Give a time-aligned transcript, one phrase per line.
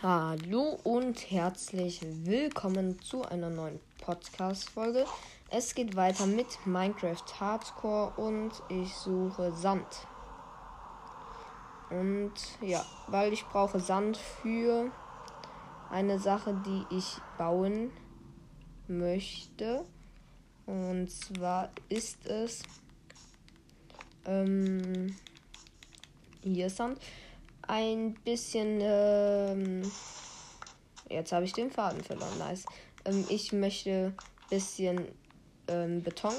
[0.00, 5.04] Hallo und herzlich willkommen zu einer neuen Podcast-Folge.
[5.50, 10.06] Es geht weiter mit Minecraft Hardcore und ich suche Sand.
[11.90, 14.88] Und ja, weil ich brauche Sand für
[15.90, 17.90] eine Sache, die ich bauen
[18.86, 19.84] möchte.
[20.64, 22.62] Und zwar ist es
[24.26, 25.16] ähm,
[26.44, 27.00] hier Sand
[27.68, 28.80] ein bisschen.
[28.80, 29.92] Ähm,
[31.08, 32.38] jetzt habe ich den Faden verloren.
[32.38, 32.64] Nice.
[33.04, 35.06] Ähm, ich möchte ein bisschen
[35.68, 36.34] ähm, Beton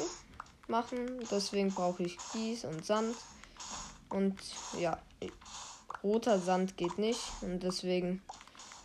[0.67, 1.23] machen.
[1.31, 3.15] Deswegen brauche ich Kies und Sand.
[4.09, 4.37] Und
[4.77, 4.99] ja,
[6.03, 7.21] roter Sand geht nicht.
[7.41, 8.21] Und deswegen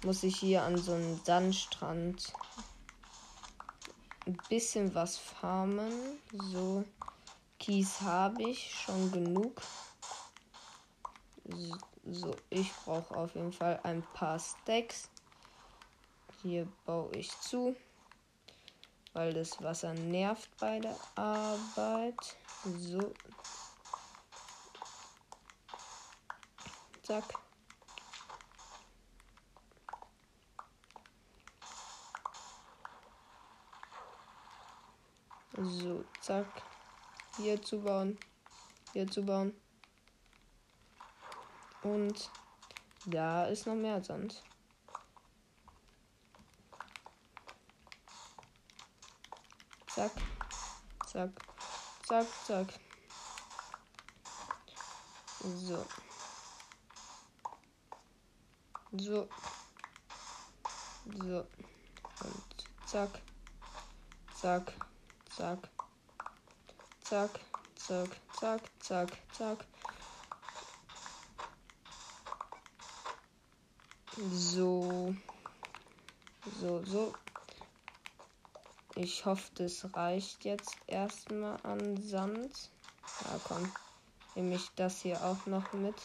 [0.04, 2.32] muss ich hier an so einem Sandstrand
[4.26, 5.92] ein bisschen was farmen.
[6.52, 6.84] So,
[7.58, 9.60] Kies habe ich schon genug.
[12.50, 15.08] Ich brauche auf jeden Fall ein paar Stacks.
[16.42, 17.74] Hier baue ich zu,
[19.14, 22.36] weil das Wasser nervt bei der Arbeit.
[22.64, 23.14] So.
[27.02, 27.24] Zack.
[35.56, 36.46] So, zack.
[37.36, 38.18] Hier zu bauen.
[38.92, 39.54] Hier zu bauen.
[41.84, 42.30] Und
[43.04, 44.42] da ist noch mehr Sand.
[49.88, 50.12] Zack,
[51.06, 51.30] zack,
[52.08, 52.66] zack, zack.
[55.40, 55.84] So.
[58.92, 59.28] So.
[61.18, 61.46] So.
[62.22, 63.10] Und zack.
[64.34, 64.72] Zack.
[65.36, 65.68] Zack.
[67.02, 67.40] Zack.
[67.76, 68.10] Zack.
[68.40, 68.62] Zack.
[68.80, 69.10] Zack.
[69.32, 69.73] Zack.
[74.16, 75.14] So.
[76.60, 77.14] So, so.
[78.94, 82.70] Ich hoffe, das reicht jetzt erstmal an Sand.
[83.24, 83.72] Ja, komm.
[84.36, 85.96] Nehme ich das hier auch noch mit.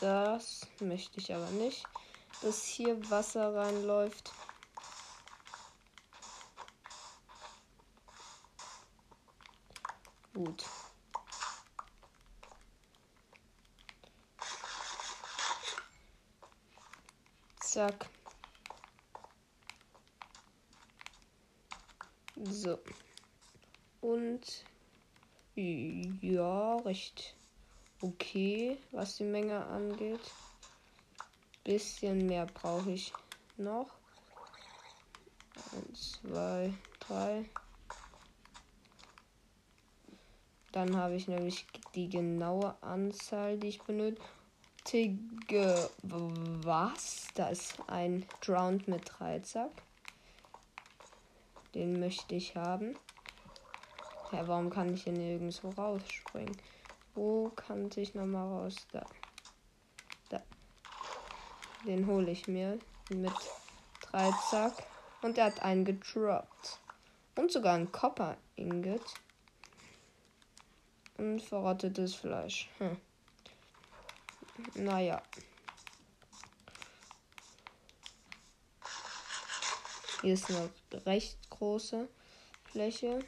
[0.00, 1.84] Das möchte ich aber nicht,
[2.42, 4.32] dass hier Wasser reinläuft.
[10.32, 10.64] Gut.
[17.74, 18.08] Zack.
[22.36, 22.78] So.
[24.00, 24.64] Und
[25.56, 27.34] ja, recht
[28.00, 30.20] okay, was die Menge angeht.
[31.64, 33.12] Bisschen mehr brauche ich
[33.56, 33.90] noch.
[35.72, 37.50] Eins, zwei, drei.
[40.70, 44.22] Dann habe ich nämlich die genaue Anzahl, die ich benötige.
[46.62, 47.28] Was?
[47.34, 49.70] Da ist ein Drowned mit Dreizack.
[51.74, 52.96] Den möchte ich haben.
[54.30, 56.56] Ja, warum kann ich hier nirgendwo rausspringen?
[57.14, 58.76] Wo kann ich nochmal raus?
[58.92, 59.06] Da.
[60.28, 60.42] Da.
[61.86, 62.78] Den hole ich mir
[63.08, 63.32] mit
[64.02, 64.74] Dreizack.
[65.22, 66.78] Und er hat einen gedroppt.
[67.36, 69.14] Und sogar ein Copper Ingot.
[71.16, 72.68] Und verrottetes Fleisch.
[72.78, 72.96] Hm.
[74.74, 75.22] Naja.
[80.22, 80.70] Hier ist eine
[81.06, 82.08] recht große
[82.64, 83.24] Fläche.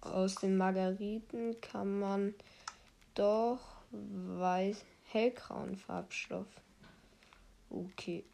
[0.00, 2.34] Aus den Margariten kann man
[3.14, 3.60] doch
[3.90, 6.46] weiß hellgrauen Farbstoff.
[7.70, 8.24] Okay.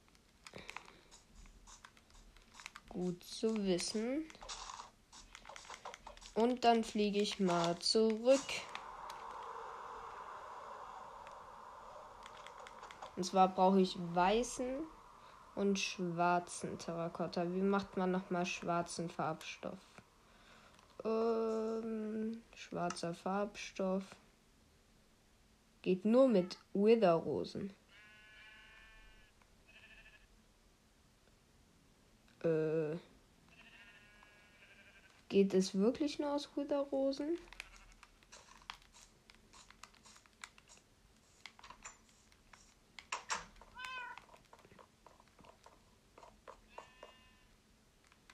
[2.88, 4.24] Gut zu wissen.
[6.34, 8.41] Und dann fliege ich mal zurück.
[13.17, 14.78] Und zwar brauche ich weißen
[15.55, 17.45] und schwarzen Terrakotta.
[17.53, 19.78] Wie macht man nochmal schwarzen Farbstoff?
[21.05, 24.05] Ähm, schwarzer Farbstoff.
[25.83, 27.75] Geht nur mit Witherrosen.
[32.45, 32.97] Äh,
[35.28, 37.36] geht es wirklich nur aus Witherrosen?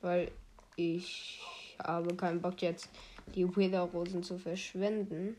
[0.00, 0.30] Weil
[0.76, 1.40] ich
[1.82, 2.88] habe keinen Bock jetzt
[3.34, 5.36] die Wither-Rosen zu verschwenden.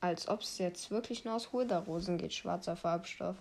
[0.00, 3.36] Als ob es jetzt wirklich nur aus Wither-Rosen geht, schwarzer Farbstoff.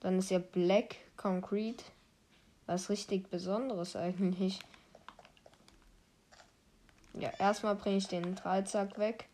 [0.00, 1.84] Dann ist ja Black Concrete
[2.66, 4.58] was richtig Besonderes eigentlich.
[7.14, 9.28] Ja, erstmal bringe ich den Dreizack weg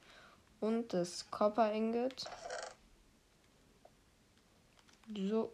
[0.60, 2.24] und das Copper Ingot.
[5.16, 5.52] So.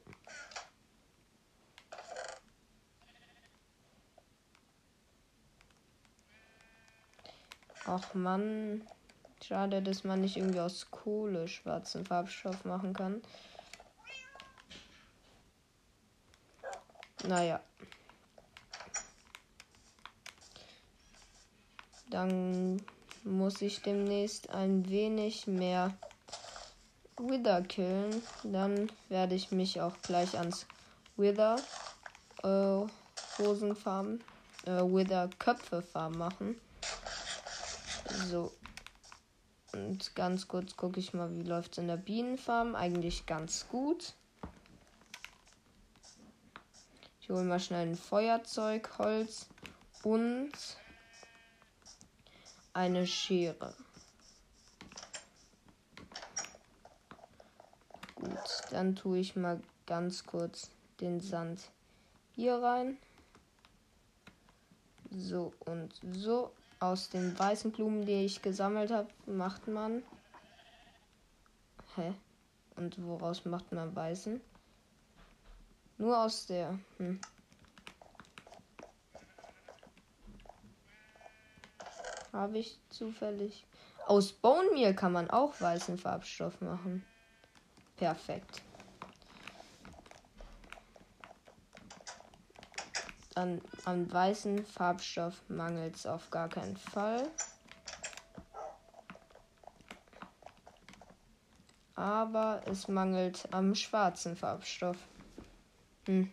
[7.87, 8.82] Ach man,
[9.43, 13.23] schade, dass man nicht irgendwie aus Kohle schwarzen Farbstoff machen kann.
[17.26, 17.61] Naja.
[22.11, 22.82] Dann
[23.26, 25.93] muss ich demnächst ein wenig mehr
[27.19, 28.23] Wither killen.
[28.44, 30.67] Dann werde ich mich auch gleich ans
[31.17, 31.56] Wither
[32.44, 32.87] äh,
[33.38, 34.20] Hosenfarm,
[34.64, 36.61] äh, Wither Köpfe Farm machen.
[38.28, 38.52] So.
[39.73, 42.76] Und ganz kurz gucke ich mal, wie läuft es in der Bienenfarm.
[42.76, 44.14] Eigentlich ganz gut.
[47.20, 49.49] Ich hole mal schnell ein Feuerzeug, Holz
[50.05, 50.52] und
[52.76, 53.75] eine Schere.
[58.17, 58.28] Gut,
[58.70, 60.70] dann tue ich mal ganz kurz
[61.00, 61.70] den Sand
[62.34, 62.99] hier rein.
[65.11, 66.52] So und so.
[66.78, 70.02] Aus den weißen Blumen, die ich gesammelt habe, macht man.
[71.94, 72.12] Hä?
[72.76, 74.38] Und woraus macht man weißen?
[75.96, 76.78] Nur aus der.
[76.99, 77.19] Hm.
[82.37, 83.65] Habe ich zufällig.
[84.06, 87.03] Aus Bone Meal kann man auch weißen Farbstoff machen.
[87.97, 88.61] Perfekt.
[93.35, 97.27] An, an weißen Farbstoff mangelt es auf gar keinen Fall.
[101.94, 104.99] Aber es mangelt am schwarzen Farbstoff.
[106.05, 106.31] Hm.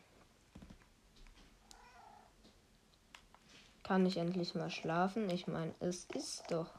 [3.83, 5.29] Kann ich endlich mal schlafen?
[5.29, 6.71] Ich meine, es ist doch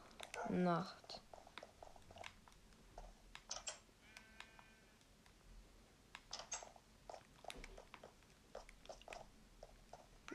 [0.48, 1.20] Nacht.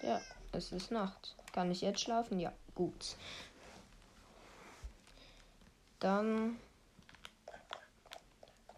[0.02, 0.22] Ja,
[0.52, 1.36] es ist Nacht.
[1.52, 2.40] Kann ich jetzt schlafen?
[2.40, 3.16] Ja, gut.
[6.00, 6.58] Dann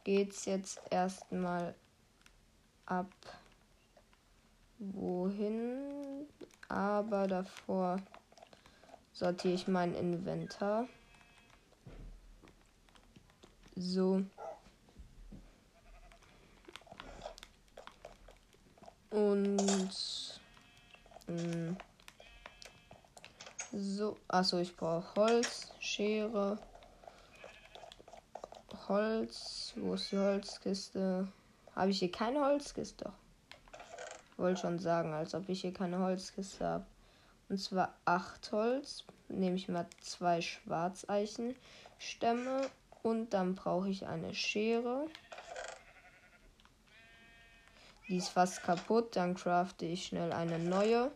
[0.04, 1.76] geht's jetzt erstmal
[2.86, 3.12] ab
[4.80, 6.28] wohin,
[6.72, 8.02] aber davor
[9.12, 10.88] sortiere ich mein Inventar.
[13.76, 14.24] So.
[19.10, 20.40] Und
[21.28, 21.78] mh, hm,
[23.74, 26.58] so, also ich brauche Holz, Schere,
[28.88, 29.74] Holz.
[29.76, 31.28] Wo ist die Holzkiste?
[31.76, 33.12] Habe ich hier keine Holzkiste?
[34.42, 36.86] Wollte schon sagen, als ob ich hier keine Holzkiste habe.
[37.48, 39.06] Und zwar 8 Holz.
[39.30, 42.68] Nehme ich mal zwei Schwarzeichen-Stämme.
[43.04, 45.06] Und dann brauche ich eine Schere.
[48.08, 49.16] Die ist fast kaputt.
[49.16, 51.12] Dann crafte ich schnell eine neue.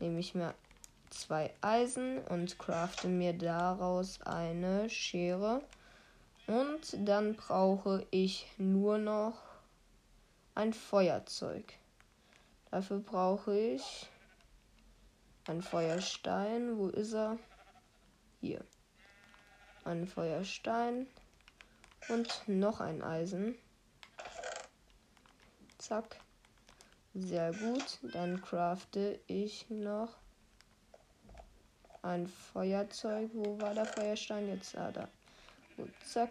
[0.00, 0.54] Nehme ich mir
[1.10, 5.62] zwei Eisen und crafte mir daraus eine Schere.
[6.46, 9.38] Und dann brauche ich nur noch
[10.54, 11.74] ein Feuerzeug.
[12.70, 14.08] Dafür brauche ich
[15.46, 16.76] einen Feuerstein.
[16.78, 17.38] Wo ist er?
[18.40, 18.64] Hier.
[19.84, 21.06] Ein Feuerstein
[22.08, 23.54] und noch ein Eisen.
[25.78, 26.20] Zack.
[27.14, 27.98] Sehr gut.
[28.12, 30.18] Dann crafte ich noch
[32.02, 33.30] ein Feuerzeug.
[33.32, 34.48] Wo war der Feuerstein?
[34.48, 35.08] Jetzt ah, da.
[35.76, 36.30] Gut, zack.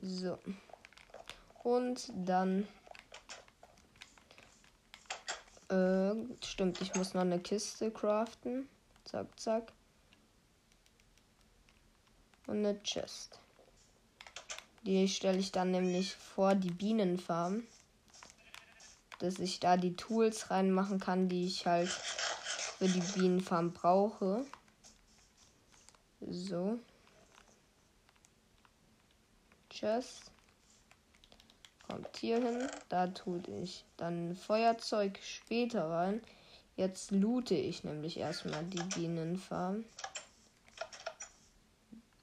[0.00, 0.38] So.
[1.62, 2.66] Und dann
[5.70, 8.68] äh, stimmt, ich muss noch eine Kiste craften.
[9.04, 9.72] Zack, zack.
[12.46, 13.38] Und eine Chest.
[14.82, 17.64] Die stelle ich dann nämlich vor die Bienenfarm.
[19.18, 24.44] Dass ich da die Tools reinmachen kann, die ich halt für die Bienenfarm brauche.
[26.20, 26.78] So.
[29.68, 30.29] Chest
[31.90, 32.68] kommt hier hin.
[32.88, 36.22] Da tue ich dann Feuerzeug später rein.
[36.76, 39.84] Jetzt loote ich nämlich erstmal die Bienenfarm.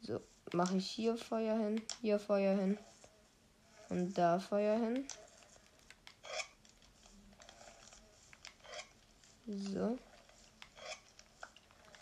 [0.01, 0.21] So,
[0.53, 2.77] mache ich hier Feuer hin, hier Feuer hin
[3.89, 5.05] und da Feuer hin.
[9.45, 9.97] So.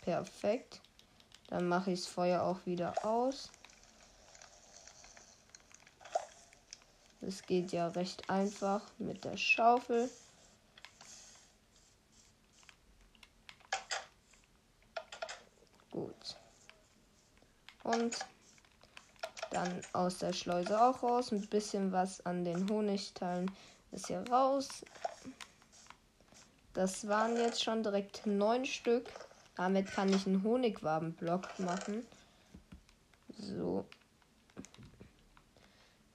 [0.02, 0.80] Perfekt.
[1.48, 3.50] Dann mache ich das Feuer auch wieder aus.
[7.20, 10.10] Es geht ja recht einfach mit der Schaufel.
[15.90, 16.36] Gut.
[17.82, 18.18] Und
[19.50, 21.32] dann aus der Schleuse auch raus.
[21.32, 23.50] Ein bisschen was an den Honigteilen
[23.92, 24.68] ist hier raus.
[26.74, 29.08] Das waren jetzt schon direkt neun Stück.
[29.56, 32.06] Damit kann ich einen Honigwabenblock machen.
[33.38, 33.86] So.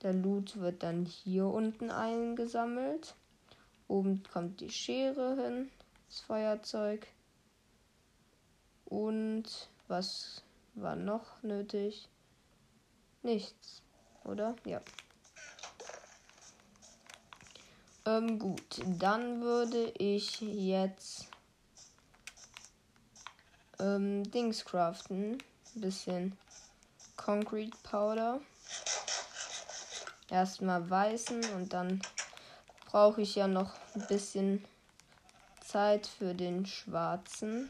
[0.02, 3.16] Der Loot wird dann hier unten eingesammelt.
[3.88, 5.70] Oben kommt die Schere hin,
[6.08, 7.08] das Feuerzeug.
[8.86, 10.44] Und was
[10.74, 12.10] war noch nötig?
[13.22, 13.84] Nichts,
[14.24, 14.56] oder?
[14.66, 14.82] Ja.
[18.06, 21.28] Ähm, gut, dann würde ich jetzt
[23.80, 25.38] ähm, Dings craften.
[25.76, 26.38] Ein bisschen
[27.16, 28.42] Concrete Powder.
[30.32, 32.02] Erstmal weißen und dann
[32.86, 34.66] brauche ich ja noch ein bisschen
[35.60, 37.70] Zeit für den schwarzen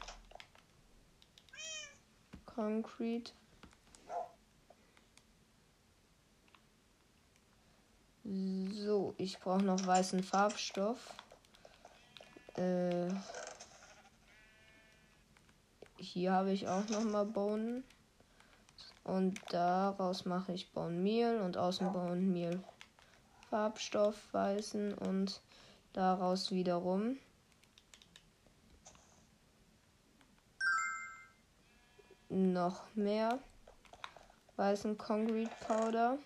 [2.45, 3.31] Concrete.
[8.23, 10.99] So, ich brauche noch weißen Farbstoff.
[12.57, 13.09] Äh,
[15.97, 17.83] hier habe ich auch noch mal Bohnen.
[19.03, 22.63] Und daraus mache ich Bohnenmehl und außen Bohnenmehl
[23.49, 25.41] Farbstoff weißen und
[25.93, 27.17] daraus wiederum
[32.29, 33.39] noch mehr
[34.55, 36.17] weißen Concrete Powder.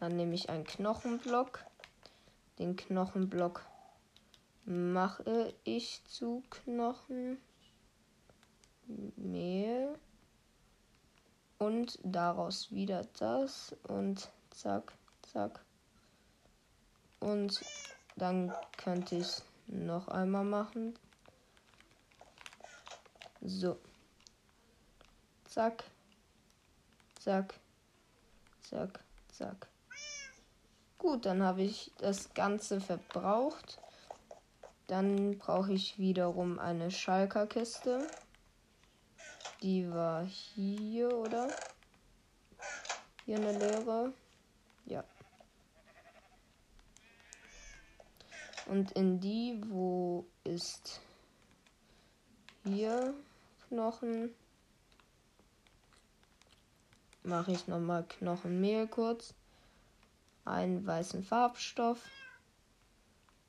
[0.00, 1.64] Dann nehme ich einen Knochenblock.
[2.58, 3.64] Den Knochenblock
[4.64, 6.42] mache ich zu
[8.88, 9.98] Knochenmehl.
[11.58, 13.74] Und daraus wieder das.
[13.84, 14.92] Und zack,
[15.32, 15.60] zack.
[17.20, 17.60] Und
[18.16, 20.94] dann könnte ich noch einmal machen.
[23.40, 23.76] So.
[25.44, 25.84] Zack.
[27.18, 27.54] Zack.
[28.62, 29.00] Zack.
[29.32, 29.68] Zack.
[30.98, 33.80] Gut, dann habe ich das Ganze verbraucht.
[34.86, 38.06] Dann brauche ich wiederum eine Schalkerkiste.
[39.62, 41.48] Die war hier, oder?
[43.24, 44.12] Hier eine leere.
[44.86, 45.04] Ja.
[48.66, 51.00] Und in die, wo ist
[52.64, 53.14] hier
[53.68, 54.34] Knochen?
[57.22, 59.34] Mache ich nochmal Knochenmehl kurz
[60.44, 62.00] einen weißen Farbstoff.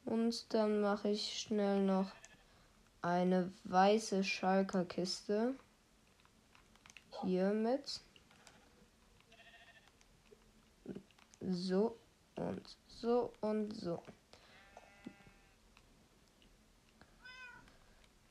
[0.05, 2.11] Und dann mache ich schnell noch
[3.01, 5.55] eine weiße Schalkerkiste.
[7.23, 8.01] Hier mit.
[11.41, 11.97] So
[12.35, 14.01] und so und so.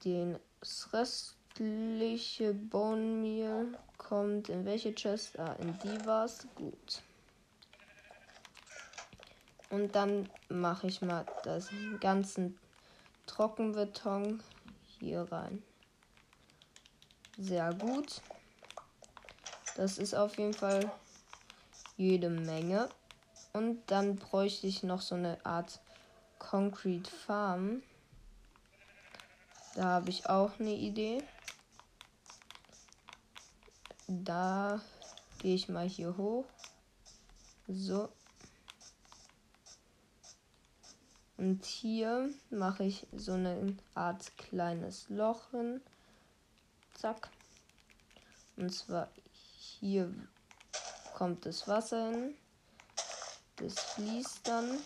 [0.05, 5.39] Das restliche Bone kommt in welche Chest?
[5.39, 6.47] Ah, in die war's.
[6.55, 7.03] Gut.
[9.71, 12.59] Und dann mache ich mal das ganzen
[13.27, 14.43] Trockenbeton
[14.99, 15.63] hier rein.
[17.37, 18.23] Sehr gut.
[19.79, 20.91] Das ist auf jeden Fall
[21.97, 22.89] jede Menge.
[23.53, 25.79] Und dann bräuchte ich noch so eine Art
[26.41, 27.85] Concrete Farm.
[29.77, 31.23] Da habe ich auch eine Idee.
[34.09, 34.81] Da
[35.39, 36.47] gehe ich mal hier hoch.
[37.69, 38.09] So.
[41.37, 45.81] Und hier mache ich so eine Art kleines Loch hin.
[46.95, 47.31] Zack.
[48.57, 49.09] Und zwar
[49.81, 50.13] hier
[51.15, 52.35] kommt das Wasser hin.
[53.57, 54.79] Das fließt dann.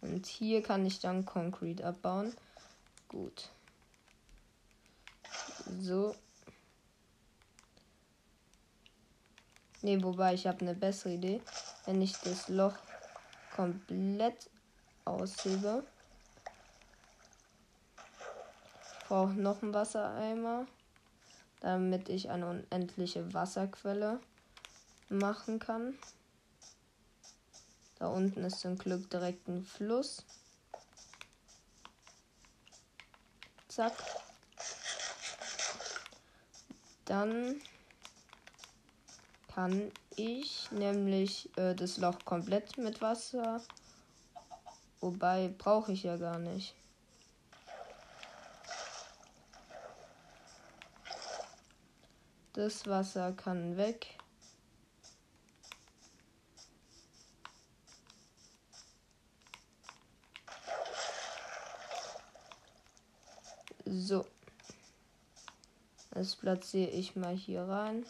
[0.00, 2.34] Und hier kann ich dann Concrete abbauen.
[3.08, 3.50] Gut.
[5.80, 6.14] So.
[9.82, 11.40] Ne, wobei ich habe eine bessere Idee.
[11.86, 12.74] Wenn ich das Loch
[13.54, 14.50] komplett
[15.04, 15.84] aushebe.
[18.92, 20.66] Ich brauche noch einen Wassereimer,
[21.60, 24.20] damit ich eine unendliche Wasserquelle
[25.08, 25.98] machen kann.
[27.98, 30.24] Da unten ist zum Glück direkt ein Fluss.
[33.68, 33.92] Zack.
[37.04, 37.60] Dann
[39.54, 43.62] kann ich nämlich äh, das Loch komplett mit Wasser.
[45.00, 46.74] Wobei brauche ich ja gar nicht.
[52.58, 54.18] Das Wasser kann weg.
[63.84, 64.26] So.
[66.10, 68.04] Das platziere ich mal hier rein.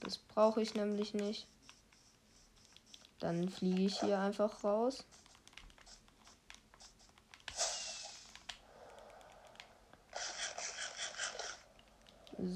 [0.00, 1.46] Das brauche ich nämlich nicht.
[3.20, 5.04] Dann fliege ich hier einfach raus.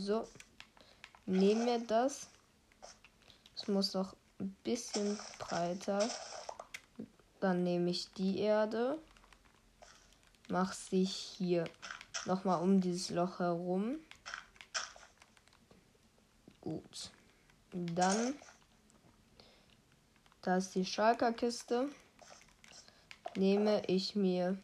[0.07, 0.25] So.
[1.25, 2.29] Nehmen wir das.
[3.57, 6.09] Es muss noch ein bisschen breiter.
[7.41, 9.01] Dann nehme ich die Erde.
[10.49, 11.65] Mache sie hier
[12.25, 13.99] nochmal um dieses Loch herum.
[16.61, 17.11] Gut.
[17.73, 18.37] Dann,
[20.43, 21.89] da ist die Schalkerkiste.
[23.35, 24.57] Nehme ich mir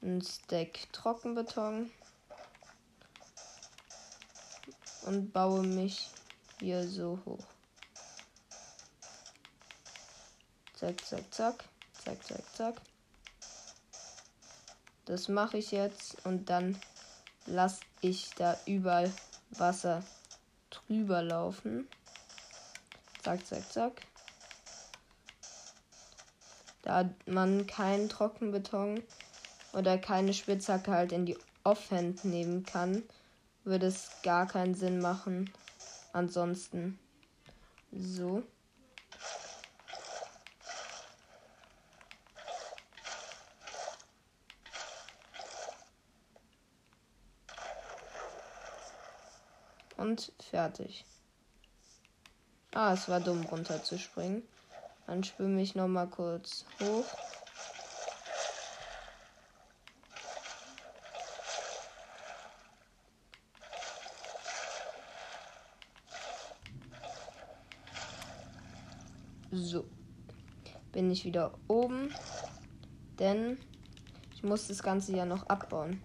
[0.00, 1.90] ein Stack Trockenbeton
[5.08, 6.10] und baue mich
[6.60, 7.46] hier so hoch.
[10.74, 11.64] Zack, zack, zack,
[12.04, 12.74] zack, zack, zack.
[15.06, 16.78] Das mache ich jetzt und dann
[17.46, 19.10] lasse ich da überall
[19.52, 20.04] Wasser
[20.68, 21.88] drüber laufen.
[23.22, 24.02] Zack, zack, zack.
[26.82, 29.02] Da man keinen Trockenbeton
[29.72, 33.02] oder keine Spitzhacke halt in die Offhand nehmen kann,
[33.68, 35.52] würde es gar keinen Sinn machen.
[36.12, 36.98] Ansonsten
[37.92, 38.42] so.
[49.96, 51.04] Und fertig.
[52.72, 54.42] Ah, es war dumm runterzuspringen.
[55.06, 57.04] Dann schwimme ich noch mal kurz hoch.
[69.50, 69.84] So.
[71.08, 72.14] Bin ich wieder oben.
[73.18, 73.56] Denn
[74.34, 76.02] ich muss das Ganze ja noch abbauen.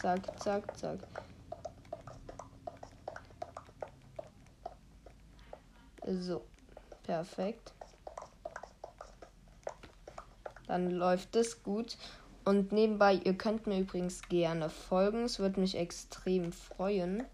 [0.00, 0.98] Zack, zack, zack.
[6.08, 6.44] So,
[7.04, 7.72] perfekt.
[10.66, 11.96] Dann läuft es gut.
[12.44, 15.22] Und nebenbei, ihr könnt mir übrigens gerne folgen.
[15.22, 17.24] Es würde mich extrem freuen.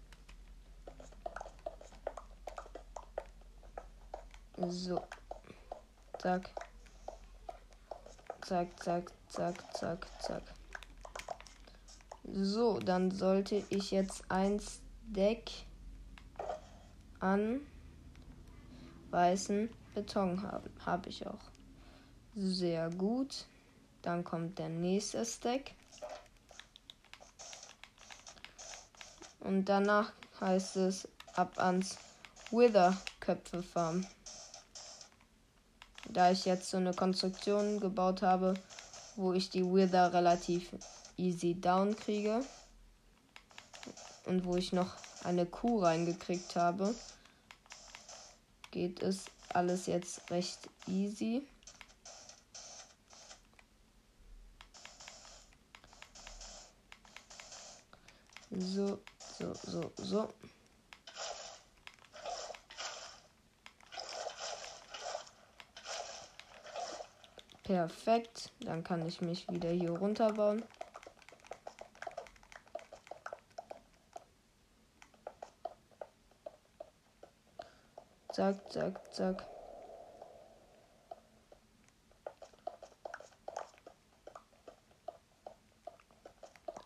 [4.57, 5.01] So.
[6.23, 6.49] Zack.
[8.47, 10.43] Zack, zack, zack, zack, zack.
[12.31, 14.61] So, dann sollte ich jetzt ein
[15.01, 15.51] Deck
[17.19, 17.59] an
[19.09, 20.71] weißen Beton haben.
[20.85, 21.51] Habe ich auch.
[22.35, 23.45] Sehr gut.
[24.01, 25.71] Dann kommt der nächste Stack.
[29.41, 31.05] Und danach heißt es
[31.35, 31.97] ab ans
[32.49, 34.05] Wither Köpfe Farm.
[36.13, 38.53] Da ich jetzt so eine Konstruktion gebaut habe,
[39.15, 40.69] wo ich die Wither relativ
[41.17, 42.41] easy down kriege.
[44.25, 46.93] Und wo ich noch eine Kuh reingekriegt habe,
[48.69, 51.41] geht es alles jetzt recht easy.
[58.51, 58.99] So,
[59.39, 60.29] so, so, so.
[67.73, 68.51] Perfekt.
[68.59, 70.63] Dann kann ich mich wieder hier runterbauen.
[78.31, 79.47] Zack, zack, zack.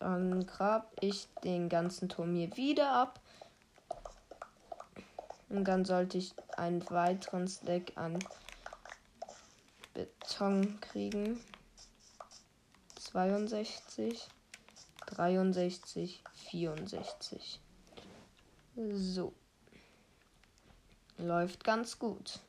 [0.00, 3.20] Dann grab ich den ganzen Turm hier wieder ab.
[5.50, 8.18] Und dann sollte ich einen weiteren Stack an
[10.28, 11.40] Beton kriegen.
[13.12, 14.28] 62,
[15.06, 17.60] 63, 64.
[18.76, 19.32] So.
[21.16, 22.40] Läuft ganz gut.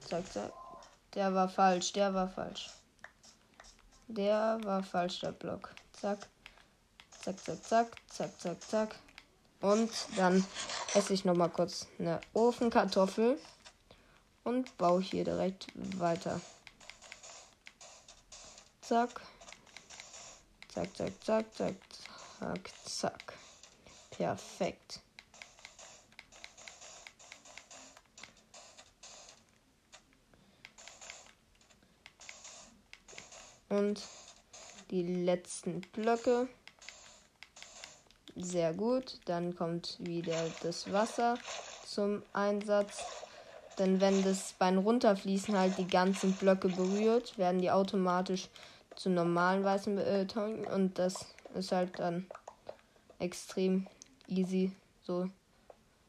[0.00, 0.52] Zack, zack.
[1.14, 2.70] Der war falsch, der war falsch.
[4.08, 5.74] Der war falsch, der Block.
[5.92, 6.28] Zack.
[7.22, 8.96] Zack, zack, zack, zack, zack, zack.
[9.60, 10.44] Und dann
[10.94, 13.38] esse ich noch mal kurz eine Ofenkartoffel
[14.46, 15.66] und baue hier direkt
[15.98, 16.40] weiter.
[18.80, 19.20] Zack.
[20.72, 21.74] Zack, zack, zack, zack,
[22.38, 23.32] zack, zack.
[24.10, 25.00] Perfekt.
[33.68, 34.00] Und
[34.92, 36.48] die letzten Blöcke.
[38.36, 39.18] Sehr gut.
[39.24, 41.36] Dann kommt wieder das Wasser
[41.84, 43.25] zum Einsatz.
[43.78, 48.48] Denn wenn das beim Runterfließen halt die ganzen Blöcke berührt, werden die automatisch
[48.94, 50.66] zu normalen weißen Beton.
[50.66, 52.26] Und das ist halt dann
[53.18, 53.86] extrem
[54.28, 55.28] easy so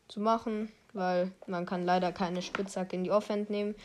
[0.07, 3.75] zu machen, weil man kann leider keine Spitzhacke in die Offhand nehmen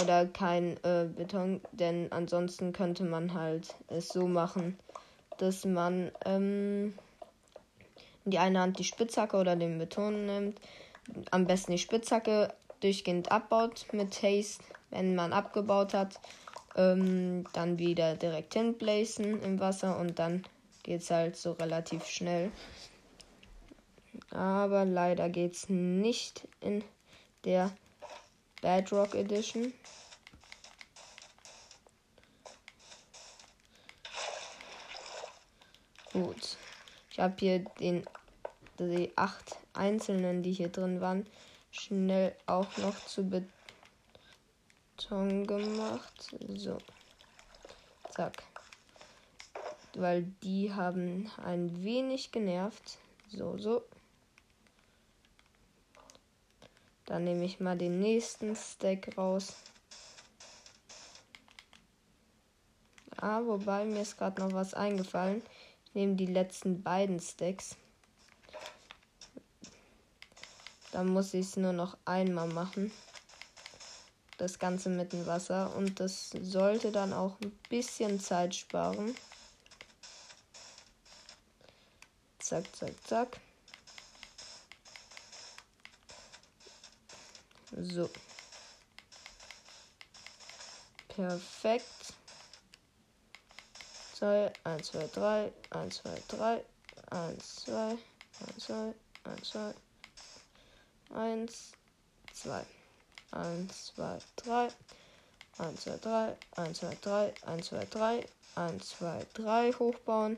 [0.00, 4.78] oder kein äh, Beton, denn ansonsten könnte man halt es so machen,
[5.38, 6.94] dass man ähm,
[8.24, 10.60] in die eine Hand die Spitzhacke oder den Beton nimmt,
[11.30, 16.20] am besten die Spitzhacke durchgehend abbaut mit Haste, wenn man abgebaut hat,
[16.76, 20.44] ähm, dann wieder direkt hinblazen im Wasser und dann
[20.82, 22.52] geht es halt so relativ schnell.
[24.30, 26.84] Aber leider geht es nicht in
[27.44, 27.70] der
[28.60, 29.72] Bedrock Edition.
[36.12, 36.56] Gut.
[37.10, 38.04] Ich habe hier den
[38.78, 41.26] die acht einzelnen, die hier drin waren,
[41.80, 43.46] schnell auch noch zu Beton
[45.46, 46.34] gemacht.
[46.54, 46.78] So.
[48.10, 48.42] Zack.
[49.94, 52.98] Weil die haben ein wenig genervt.
[53.28, 53.82] So, so.
[57.06, 59.54] Dann nehme ich mal den nächsten Stack raus.
[63.16, 65.42] Ah, wobei mir ist gerade noch was eingefallen.
[65.86, 67.76] Ich nehme die letzten beiden Stacks.
[70.96, 72.90] Dann muss ich es nur noch einmal machen.
[74.38, 75.76] Das Ganze mit dem Wasser.
[75.76, 79.14] Und das sollte dann auch ein bisschen Zeit sparen.
[82.38, 83.40] Zack, zack, zack.
[87.72, 88.08] So.
[91.08, 92.14] Perfekt.
[94.14, 96.64] 2, 1, 2, 3, 1, 2, 3,
[97.10, 97.98] 1, 2,
[98.46, 99.74] 1, 2, 1, 2,
[101.14, 101.72] 1,
[102.32, 102.64] 2,
[103.32, 104.68] 1, 2, 3,
[105.58, 110.36] 1, 2, 3, 1, 2, 3, 1, 2, 3, 1, 2, 3 hochbauen.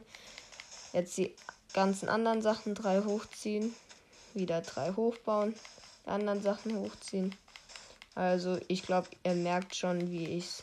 [0.92, 1.34] Jetzt die
[1.72, 3.74] ganzen anderen Sachen 3 hochziehen.
[4.34, 5.54] Wieder 3 hochbauen
[6.08, 7.34] anderen Sachen hochziehen.
[8.14, 10.62] Also ich glaube, ihr merkt schon, wie ich es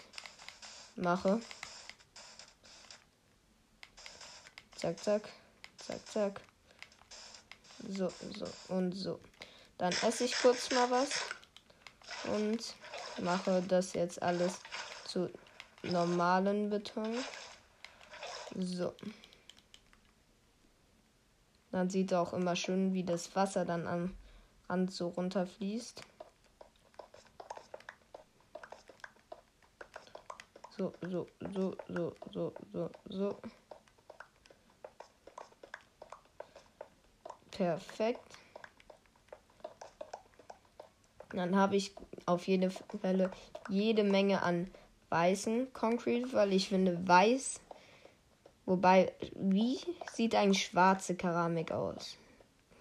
[0.95, 1.39] mache.
[4.75, 5.29] Zack, zack,
[5.77, 6.41] zack, zack.
[7.87, 9.19] So, so und so.
[9.77, 11.09] Dann esse ich kurz mal was
[12.33, 12.75] und
[13.23, 14.59] mache das jetzt alles
[15.05, 15.29] zu
[15.83, 17.17] normalen Beton.
[18.57, 18.93] So.
[21.71, 24.15] Dann sieht auch immer schön, wie das Wasser dann am
[24.69, 26.01] Rand so runterfließt.
[30.77, 33.41] So, so, so, so, so, so, so.
[37.51, 38.44] Perfekt.
[41.35, 41.93] Dann habe ich
[42.25, 43.29] auf jede Fälle
[43.69, 44.67] jede Menge an
[45.09, 47.59] weißen Concrete, weil ich finde weiß.
[48.65, 49.79] Wobei, wie
[50.11, 52.17] sieht eigentlich schwarze Keramik aus?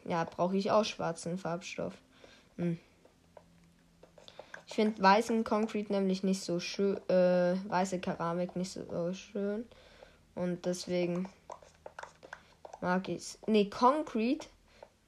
[0.07, 1.95] Ja, brauche ich auch schwarzen Farbstoff.
[2.57, 2.79] Hm.
[4.67, 9.67] Ich finde weißen Concrete nämlich nicht so schön, äh, weiße Keramik nicht so schön.
[10.35, 11.29] Und deswegen
[12.81, 13.39] mag ich es.
[13.47, 14.47] Nee, Concrete,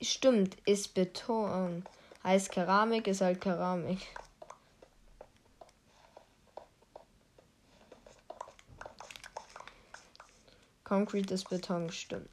[0.00, 1.84] stimmt, ist Beton.
[2.26, 4.00] Heißt Keramik ist halt Keramik.
[10.82, 12.28] Concrete ist Beton, stimmt.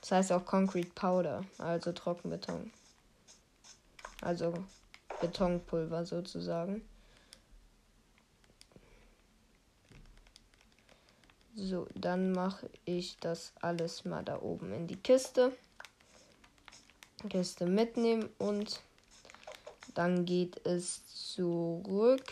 [0.00, 2.70] Das heißt auch Concrete Powder, also Trockenbeton.
[4.20, 4.64] Also
[5.20, 6.88] Betonpulver sozusagen.
[11.56, 15.52] So, dann mache ich das alles mal da oben in die Kiste.
[17.28, 18.80] Kiste mitnehmen und
[19.94, 22.24] dann geht es zurück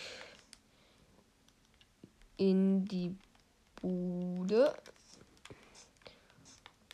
[2.36, 3.16] in die
[3.80, 4.74] Bude.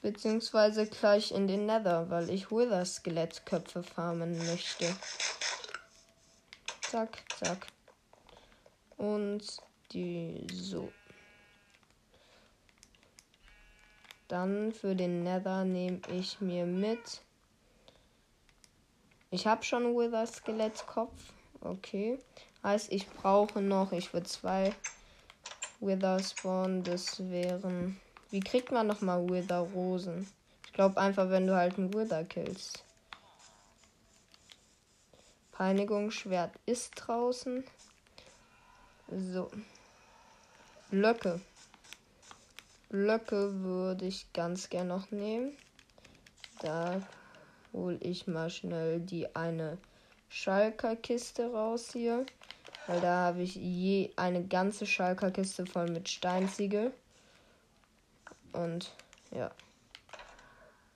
[0.03, 4.95] Beziehungsweise gleich in den Nether, weil ich Wither Skelettköpfe farmen möchte.
[6.83, 7.67] Zack, zack.
[8.97, 9.45] Und
[9.93, 10.93] die so.
[14.29, 17.23] Dann für den Nether nehme ich mir mit.
[19.31, 21.33] Ich habe schon Wither Skelettkopf.
[21.61, 22.19] Okay.
[22.63, 24.75] Heißt, ich brauche noch, ich würde zwei
[25.81, 26.83] Wither spawnen.
[26.83, 30.31] Das wären wie kriegt man nochmal Wither Rosen?
[30.67, 32.85] Ich glaube einfach, wenn du halt einen Wither killst.
[35.53, 37.65] Peinigungsschwert ist draußen.
[39.11, 39.51] So.
[40.91, 41.41] Blöcke.
[42.91, 45.57] Blöcke würde ich ganz gern noch nehmen.
[46.61, 47.01] Da
[47.73, 49.79] hole ich mal schnell die eine
[50.29, 52.27] Schalker-Kiste raus hier.
[52.87, 56.93] Weil da habe ich je eine ganze Schalker-Kiste voll mit Steinziegel.
[58.53, 58.93] Und
[59.31, 59.51] ja.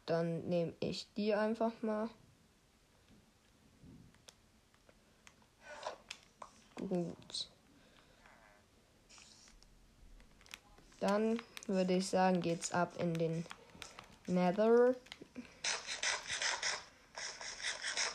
[0.07, 2.09] Dann nehme ich die einfach mal.
[6.77, 7.49] Gut.
[10.99, 13.45] Dann würde ich sagen, geht's ab in den
[14.27, 14.95] Nether.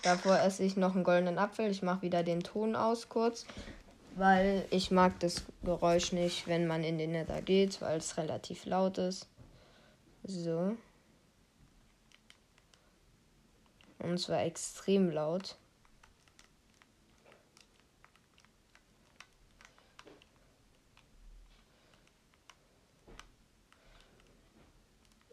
[0.08, 1.70] Davor esse ich noch einen goldenen Apfel.
[1.70, 3.46] Ich mache wieder den Ton aus kurz,
[4.16, 8.66] weil ich mag das Geräusch nicht, wenn man in den Nether geht, weil es relativ
[8.66, 9.28] laut ist.
[10.24, 10.78] So.
[14.00, 15.58] Und zwar extrem laut.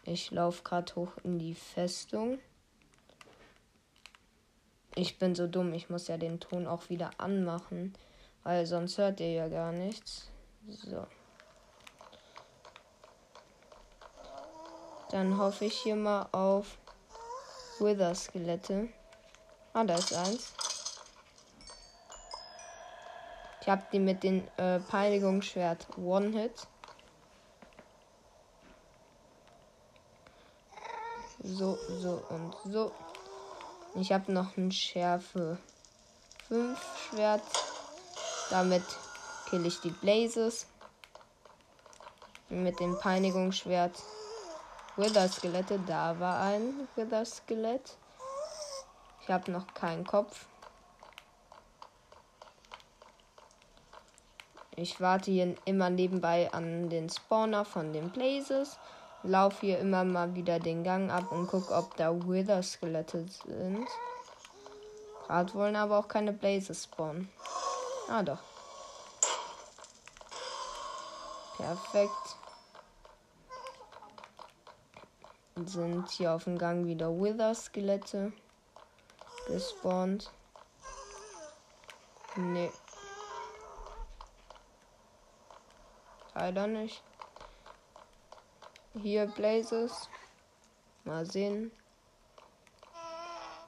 [0.03, 2.41] Ich laufe gerade hoch in die Festung.
[4.97, 7.95] Ich bin so dumm, ich muss ja den Ton auch wieder anmachen,
[8.45, 10.31] weil sonst hört ihr ja gar nichts.
[10.69, 11.07] So.
[15.11, 16.79] Dann hoffe ich hier mal auf
[17.81, 18.89] Wither-Skelette.
[19.73, 20.53] Ah, da ist eins.
[23.61, 26.69] Ich habe die mit dem äh, Peinigungsschwert One-Hit.
[31.43, 32.93] So, so und so.
[33.97, 35.57] Ich habe noch ein Schärfe
[36.49, 37.43] 5 Schwert.
[38.51, 38.83] Damit
[39.49, 40.67] kill ich die Blazes.
[42.49, 44.03] Mit dem Peinigungsschwert
[44.97, 45.79] Wither-Skelette.
[45.87, 47.97] Da war ein Wither-Skelett.
[49.23, 50.47] Ich habe noch keinen Kopf.
[54.77, 58.77] Ich warte hier immer nebenbei an den Spawner von den Blazes
[59.25, 63.89] laufe hier immer mal wieder den Gang ab und gucke, ob da Wither-Skelette sind.
[65.27, 67.31] Gerade wollen aber auch keine Blazes spawnen.
[68.09, 68.41] Ah, doch.
[71.57, 72.37] Perfekt.
[75.57, 78.33] Sind hier auf dem Gang wieder Wither-Skelette
[79.47, 80.31] gespawnt.
[82.37, 82.71] Nee.
[86.35, 87.03] Leider nicht.
[89.03, 90.09] Hier Blazes.
[91.05, 91.73] Mal sehen.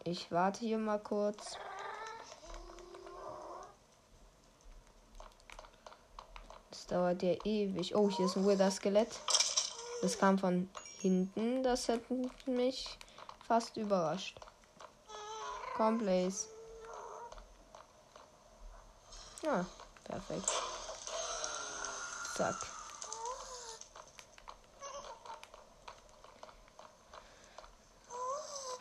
[0.04, 1.56] Ich warte hier mal kurz.
[6.70, 7.96] Das dauert ja ewig.
[7.96, 9.18] Oh, hier ist ein Wither Skelett.
[10.00, 11.64] Das kam von hinten.
[11.64, 12.02] Das hat
[12.46, 12.96] mich
[13.48, 14.38] fast überrascht.
[15.76, 16.46] Komm, Blaze.
[19.44, 19.64] Ah,
[20.04, 20.50] perfekt.
[22.36, 22.75] Zack.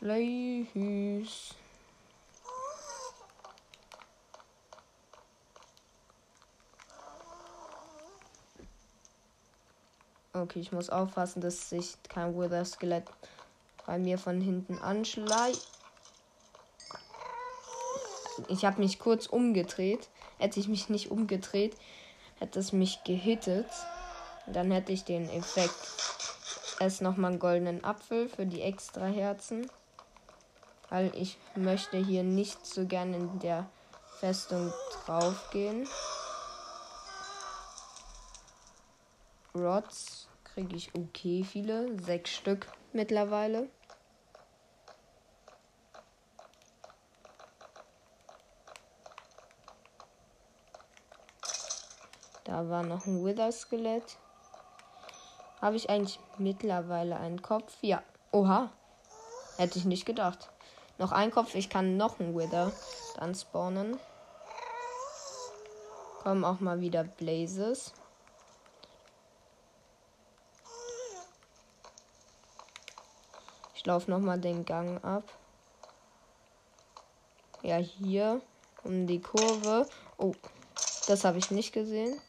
[0.06, 1.56] Fleisch.
[10.32, 13.06] Okay, ich muss aufpassen, dass sich kein Wither-Skelett
[13.88, 15.68] bei mir von hinten anschleicht.
[18.48, 20.08] Ich habe mich kurz umgedreht.
[20.38, 21.76] Hätte ich mich nicht umgedreht,
[22.38, 23.72] hätte es mich gehittet.
[24.46, 25.74] Dann hätte ich den Effekt.
[26.80, 29.68] Erst nochmal einen goldenen Apfel für die extra Herzen
[30.90, 33.66] weil ich möchte hier nicht so gerne in der
[34.20, 34.72] Festung
[35.06, 35.88] draufgehen.
[39.54, 43.70] Rods kriege ich okay viele, sechs Stück mittlerweile.
[52.44, 54.18] Da war noch ein Wither-Skelett.
[55.62, 57.76] Habe ich eigentlich mittlerweile einen Kopf?
[57.82, 58.04] Ja.
[58.32, 58.70] Oha.
[59.58, 60.50] Hätte ich nicht gedacht.
[60.98, 61.56] Noch ein Kopf.
[61.56, 62.72] Ich kann noch ein Wither
[63.18, 64.00] dann spawnen.
[66.24, 67.94] Kommen auch mal wieder Blazes.
[73.76, 75.24] Ich laufe noch mal den Gang ab.
[77.62, 78.42] Ja, hier
[78.84, 79.88] um die Kurve.
[80.18, 80.34] Oh,
[81.08, 82.20] das habe ich nicht gesehen.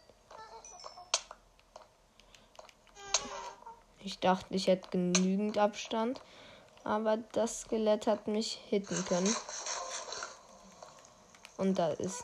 [4.00, 6.20] Ich dachte, ich hätte genügend Abstand.
[6.86, 9.34] Aber das Skelett hat mich hitten können.
[11.56, 12.22] Und da ist,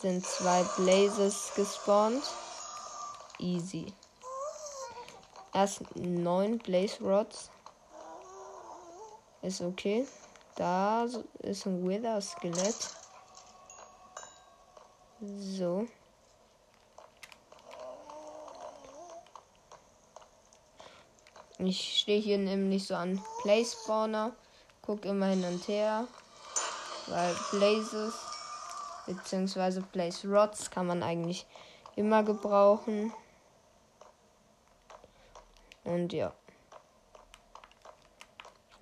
[0.00, 2.24] sind zwei Blazes gespawnt.
[3.38, 3.92] Easy.
[5.52, 7.50] Erst neun Blaze Rods.
[9.42, 10.08] Ist okay.
[10.56, 11.04] Da
[11.40, 12.88] ist ein Wither Skelett.
[15.20, 15.86] So.
[21.64, 24.32] Ich stehe hier nämlich so an Play Spawner,
[24.82, 26.08] guck immer hin und her.
[27.06, 28.14] Weil Blazes
[29.06, 29.80] bzw.
[29.92, 31.46] Blaze Rods kann man eigentlich
[31.94, 33.12] immer gebrauchen.
[35.84, 36.32] Und ja.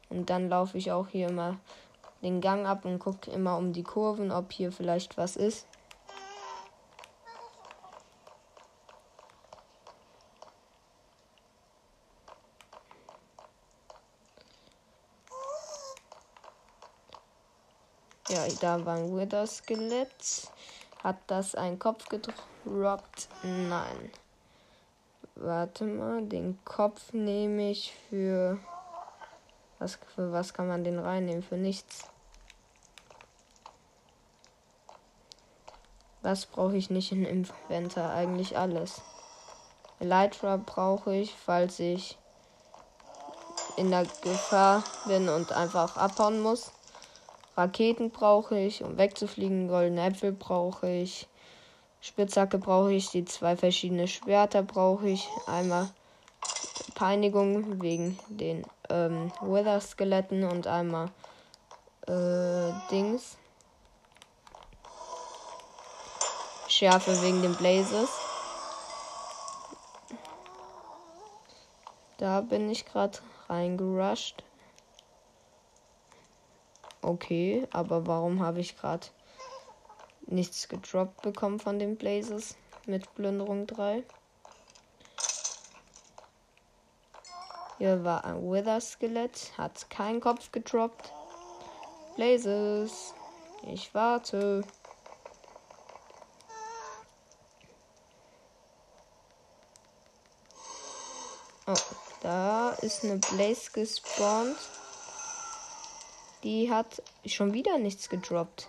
[0.08, 1.58] Und dann laufe ich auch hier immer
[2.22, 5.66] den Gang ab und gucke immer um die Kurven, ob hier vielleicht was ist.
[18.60, 20.50] Da war ein Wither Skelett.
[21.02, 23.28] Hat das einen Kopf gedroppt?
[23.42, 24.10] Nein.
[25.34, 28.58] Warte mal, den Kopf nehme ich für.
[29.78, 31.42] Was, für was kann man den reinnehmen?
[31.42, 32.04] Für nichts.
[36.22, 38.12] Was brauche ich nicht in Inventar?
[38.12, 39.00] Eigentlich alles.
[40.00, 42.18] Elytra brauche ich, falls ich
[43.76, 46.72] in der Gefahr bin und einfach abhauen muss.
[47.56, 49.68] Raketen brauche ich, um wegzufliegen.
[49.68, 51.28] Goldene Äpfel brauche ich.
[52.00, 53.10] Spitzhacke brauche ich.
[53.10, 55.28] Die zwei verschiedene Schwerter brauche ich.
[55.46, 55.90] Einmal
[56.94, 61.08] Peinigung wegen den ähm, Wither-Skeletten und einmal
[62.06, 63.36] äh, Dings.
[66.68, 68.10] Schärfe wegen den Blazes.
[72.18, 74.44] Da bin ich gerade reingerusht.
[77.02, 79.06] Okay, aber warum habe ich gerade
[80.26, 84.04] nichts gedroppt bekommen von den Blazes mit Plünderung 3?
[87.78, 91.14] Hier war ein Wither-Skelett, hat keinen Kopf gedroppt.
[92.16, 93.14] Blazes,
[93.62, 94.62] ich warte.
[101.66, 101.74] Oh,
[102.20, 104.58] da ist eine Blaze gespawnt.
[106.42, 108.68] Die hat schon wieder nichts gedroppt.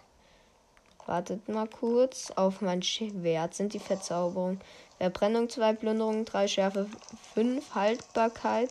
[1.06, 2.32] Wartet mal kurz.
[2.32, 4.62] Auf mein Schwert sind die Verzauberungen.
[4.98, 6.88] Verbrennung 2, Plünderung 3, Schärfe
[7.34, 8.70] 5, Haltbarkeit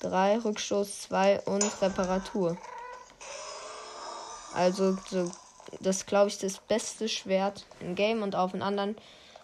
[0.00, 2.56] 3, Rückstoß 2 und Reparatur.
[4.54, 5.30] Also, so,
[5.80, 8.96] das glaube ich das beste Schwert im Game und auf einem anderen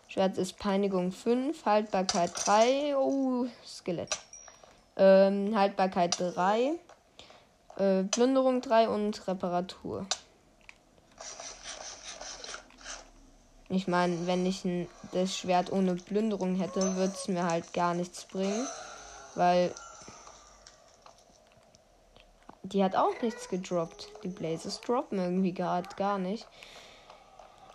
[0.08, 4.18] Schwert ist Peinigung 5, Haltbarkeit 3, oh, Skelett.
[4.96, 6.72] Ähm, Haltbarkeit 3,
[7.76, 10.06] äh, Plünderung 3 und Reparatur.
[13.68, 17.94] Ich meine, wenn ich ein, das Schwert ohne Plünderung hätte, würde es mir halt gar
[17.94, 18.66] nichts bringen.
[19.34, 19.74] Weil
[22.62, 24.08] die hat auch nichts gedroppt.
[24.22, 26.46] Die Blazes droppen irgendwie gerade gar nicht.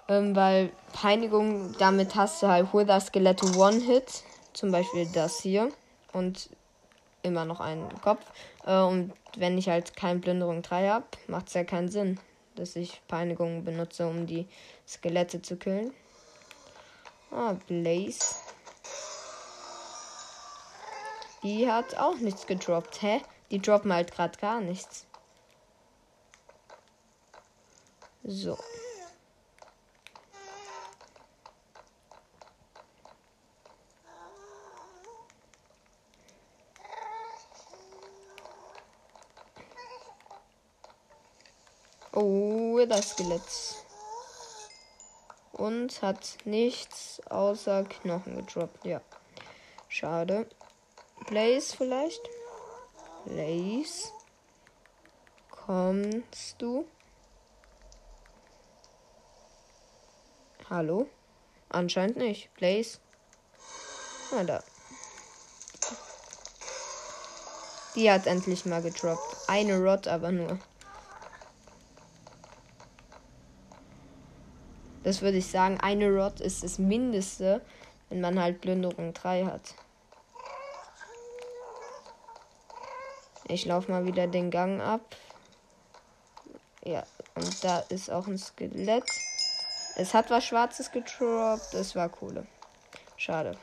[0.07, 4.23] Ähm, weil Peinigung, damit hast du halt Wither Skelette One-Hit.
[4.53, 5.71] Zum Beispiel das hier.
[6.13, 6.49] Und
[7.23, 8.25] immer noch einen Kopf.
[8.65, 12.19] Äh, und wenn ich halt kein Plünderung 3 habe, macht es ja keinen Sinn,
[12.55, 14.47] dass ich Peinigung benutze, um die
[14.87, 15.93] Skelette zu killen.
[17.31, 18.35] Ah, Blaze.
[21.43, 23.01] Die hat auch nichts gedroppt.
[23.01, 23.21] Hä?
[23.49, 25.07] Die droppen halt gerade gar nichts.
[28.23, 28.57] So.
[42.13, 43.41] Oh, das Skelett.
[45.53, 48.83] Und hat nichts außer Knochen gedroppt.
[48.85, 49.01] Ja.
[49.87, 50.45] Schade.
[51.27, 52.21] Blaze vielleicht?
[53.25, 54.11] Blaze.
[55.49, 56.85] Kommst du?
[60.69, 61.07] Hallo?
[61.69, 62.53] Anscheinend nicht.
[62.55, 62.99] Blaze.
[64.31, 64.63] Na da.
[67.95, 69.37] Die hat endlich mal gedroppt.
[69.47, 70.59] Eine Rod aber nur.
[75.11, 77.59] Das würde ich sagen, eine Rod ist das Mindeste,
[78.07, 79.75] wenn man halt Plünderung 3 hat.
[83.49, 85.01] Ich laufe mal wieder den Gang ab.
[86.85, 87.03] Ja,
[87.35, 89.03] und da ist auch ein Skelett.
[89.97, 91.73] Es hat was Schwarzes getroppt.
[91.73, 92.47] Das war cool.
[93.17, 93.57] Schade.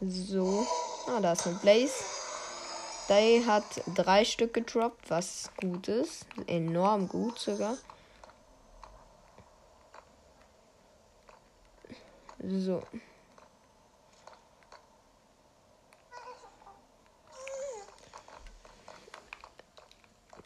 [0.00, 0.66] So.
[1.06, 2.17] Ah, da ist ein Blaze.
[3.08, 6.26] Day hat drei Stück gedroppt, was gut ist.
[6.46, 7.76] Enorm gut sogar.
[12.40, 12.82] So.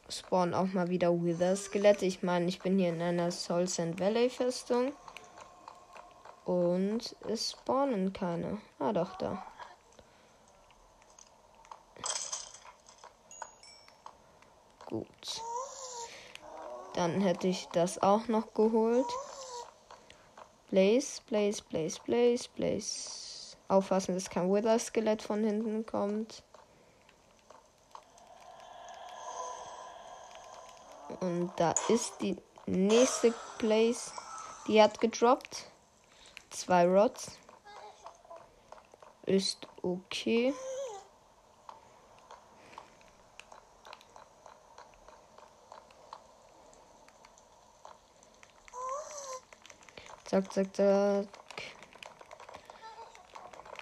[0.08, 2.06] Spawn auch mal wieder Wither-Skelette.
[2.06, 4.92] Ich meine, ich bin hier in einer Soul Sand Valley Festung.
[6.44, 8.58] Und es spawnen keine.
[8.78, 9.44] Ah, doch, da.
[14.92, 15.40] Gut.
[16.92, 19.06] Dann hätte ich das auch noch geholt.
[20.70, 23.56] Blaze, Blaze, Blaze, Blaze, Blaze.
[23.68, 26.42] Aufpassen, dass kein Wither-Skelett von hinten kommt.
[31.20, 32.36] Und da ist die
[32.66, 34.12] nächste Blaze.
[34.68, 35.70] Die hat gedroppt.
[36.50, 37.38] Zwei Rods.
[39.24, 40.52] Ist okay.
[50.32, 51.26] Zack, zack, zack.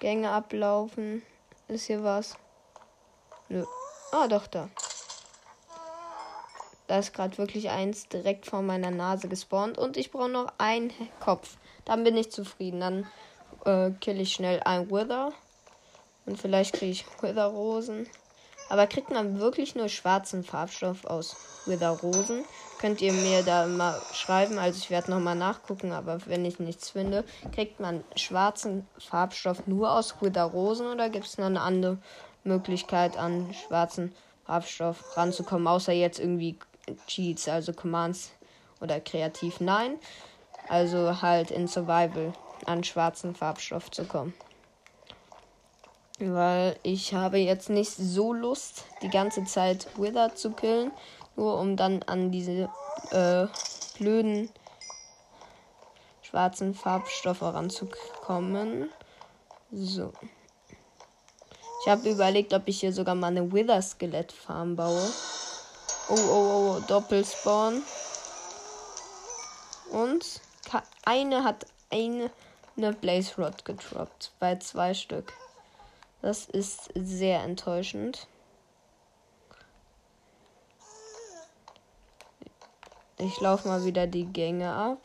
[0.01, 1.23] Gänge ablaufen.
[1.69, 2.37] Ist hier was?
[3.49, 3.65] Nö.
[4.11, 4.69] Ah, doch, da.
[6.89, 9.79] Da ist gerade wirklich eins direkt vor meiner Nase gespawnt.
[9.79, 11.57] Und ich brauche noch einen Kopf.
[11.85, 12.81] Dann bin ich zufrieden.
[12.81, 13.07] Dann
[13.65, 15.33] äh, kill ich schnell ein Wither.
[16.27, 18.09] Und vielleicht kriege ich Wither-Rosen.
[18.71, 21.37] Aber kriegt man wirklich nur schwarzen Farbstoff aus
[21.67, 22.45] Wither-Rosen?
[22.79, 24.59] Könnt ihr mir da mal schreiben.
[24.59, 29.93] Also ich werde nochmal nachgucken, aber wenn ich nichts finde, kriegt man schwarzen Farbstoff nur
[29.93, 31.99] aus Wither-Rosen oder gibt es noch eine andere
[32.45, 34.15] Möglichkeit an schwarzen
[34.47, 36.59] Farbstoff ranzukommen, außer jetzt irgendwie
[37.07, 38.31] Cheats, also Commands
[38.81, 39.61] oder kreativ?
[39.61, 39.99] Nein.
[40.69, 42.33] Also halt in Survival
[42.67, 44.35] an schwarzen Farbstoff zu kommen.
[46.19, 50.93] Weil ich habe jetzt nicht so Lust, die ganze Zeit Wither zu killen.
[51.37, 52.69] Nur um dann an diese
[53.11, 53.47] äh,
[53.99, 54.51] blöden
[56.23, 58.91] schwarzen Farbstoffe ranzukommen.
[59.73, 60.13] So.
[61.83, 65.09] Ich habe überlegt, ob ich hier sogar mal eine Wither-Skelett-Farm baue.
[66.09, 67.83] Oh, oh, oh, Doppelspawn.
[69.91, 70.41] Und
[71.05, 72.31] eine hat eine,
[72.77, 74.33] eine Blaze Rod gedroppt.
[74.39, 75.33] Bei zwei Stück.
[76.23, 78.27] Das ist sehr enttäuschend.
[83.23, 85.03] Ich laufe mal wieder die Gänge ab.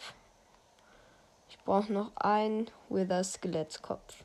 [1.50, 4.24] Ich brauche noch einen Wither Skelettkopf.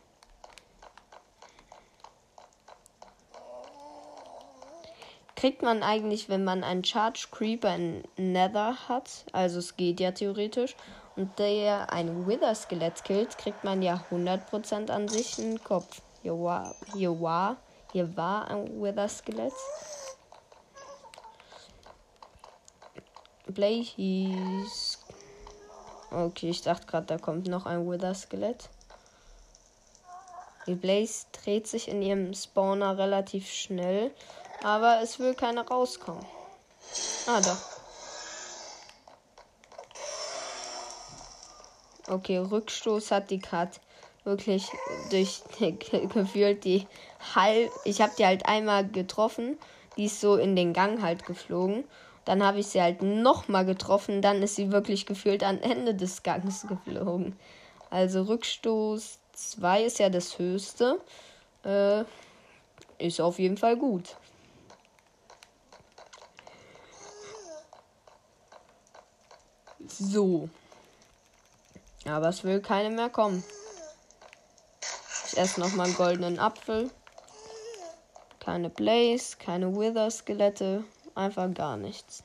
[5.35, 10.13] Kriegt man eigentlich, wenn man einen Charge Creeper in Nether hat, also es geht ja
[10.13, 10.77] theoretisch,
[11.17, 16.01] und der ein Wither Skelett killt, kriegt man ja 100% an sich einen Kopf.
[16.23, 17.57] Hier war, hier war,
[17.91, 19.53] hier war ein Wither Skelett.
[23.51, 24.99] Blaze.
[26.11, 28.69] Okay, ich dachte gerade, da kommt noch ein Wither-Skelett.
[30.67, 34.11] Die Blaze dreht sich in ihrem Spawner relativ schnell,
[34.63, 36.25] aber es will keiner rauskommen.
[37.27, 37.81] Ah, doch.
[42.09, 43.81] Okay, Rückstoß hat die Kat
[44.25, 44.69] wirklich
[45.11, 45.43] durch
[46.13, 46.87] gefühlt die
[47.35, 47.71] halb.
[47.85, 49.59] Ich habe die halt einmal getroffen.
[49.97, 51.85] Die ist so in den Gang halt geflogen.
[52.25, 54.23] Dann habe ich sie halt nochmal getroffen.
[54.23, 57.37] Dann ist sie wirklich gefühlt am Ende des Gangs geflogen.
[57.91, 61.01] Also Rückstoß 2 ist ja das höchste.
[61.65, 62.05] Äh,
[62.99, 64.17] ist auf jeden Fall gut.
[69.89, 70.49] So.
[72.07, 73.43] Aber es will keine mehr kommen.
[75.27, 76.91] Ich esse nochmal einen goldenen Apfel.
[78.41, 80.85] Keine Blaze, keine Wither-Skelette.
[81.15, 82.23] Einfach gar nichts.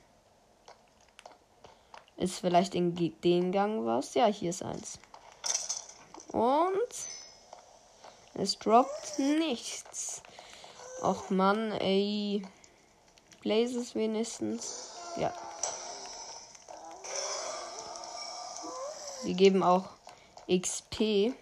[2.16, 4.14] Ist vielleicht in den Gang was?
[4.14, 4.98] Ja, hier ist eins.
[6.32, 6.76] Und
[8.34, 10.22] es droppt nichts.
[11.02, 12.46] Och Mann, ey.
[13.42, 14.92] Blazes wenigstens.
[15.16, 15.32] Ja.
[19.22, 19.90] Sie geben auch
[20.48, 21.34] XP,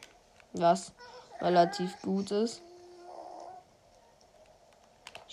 [0.53, 0.93] was
[1.41, 2.63] relativ gut ist.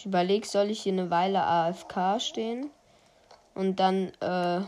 [0.01, 2.71] Ich überlege, soll ich hier eine Weile AFK stehen
[3.53, 4.61] und dann äh,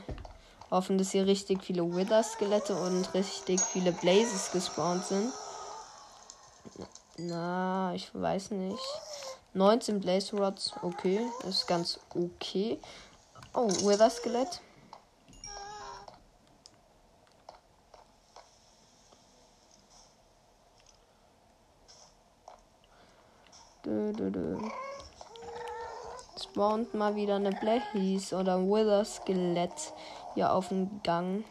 [0.70, 5.34] hoffen, dass hier richtig viele Wither-Skelette und richtig viele Blazes gespawnt sind.
[7.18, 8.84] Na, ich weiß nicht.
[9.56, 12.80] 19 Blaze Rods, okay, ist ganz okay.
[13.56, 14.62] Oh, Wither-Skelett.
[23.84, 24.58] Dö, dö, dö
[26.54, 29.92] spawnt mal wieder eine Blaze oder ein Wither Skelett
[30.36, 31.44] hier auf dem Gang.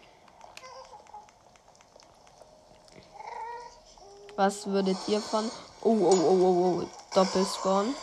[4.36, 5.44] Was würdet ihr von.
[5.82, 6.86] Oh, oh, oh, oh, oh.
[7.14, 7.94] Doppelspawn.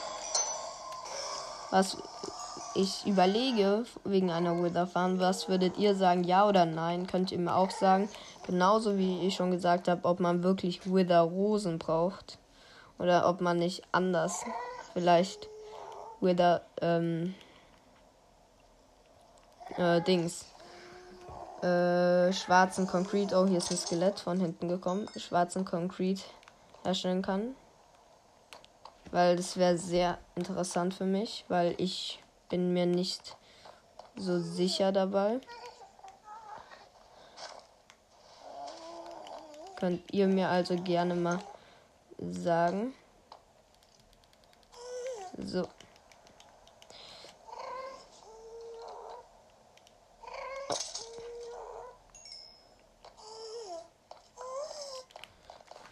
[1.71, 1.97] Was.
[2.75, 5.19] Ich überlege wegen einer Wither Farm.
[5.19, 6.25] Was würdet ihr sagen?
[6.25, 7.07] Ja oder nein?
[7.07, 8.09] Könnt ihr mir auch sagen.
[8.45, 12.37] Genauso wie ich schon gesagt habe, ob man wirklich Wither Rosen braucht.
[12.97, 14.43] Oder ob man nicht anders
[14.93, 15.47] vielleicht
[16.21, 17.35] Wither, ähm,
[19.77, 20.45] äh, Dings.
[21.61, 23.35] Äh, schwarzen Concrete.
[23.37, 25.07] Oh, hier ist ein Skelett von hinten gekommen.
[25.17, 26.21] Schwarzen Concrete
[26.83, 27.55] herstellen kann.
[29.11, 33.35] Weil das wäre sehr interessant für mich, weil ich bin mir nicht
[34.15, 35.39] so sicher dabei.
[39.75, 41.39] Könnt ihr mir also gerne mal
[42.19, 42.93] sagen.
[45.37, 45.67] So.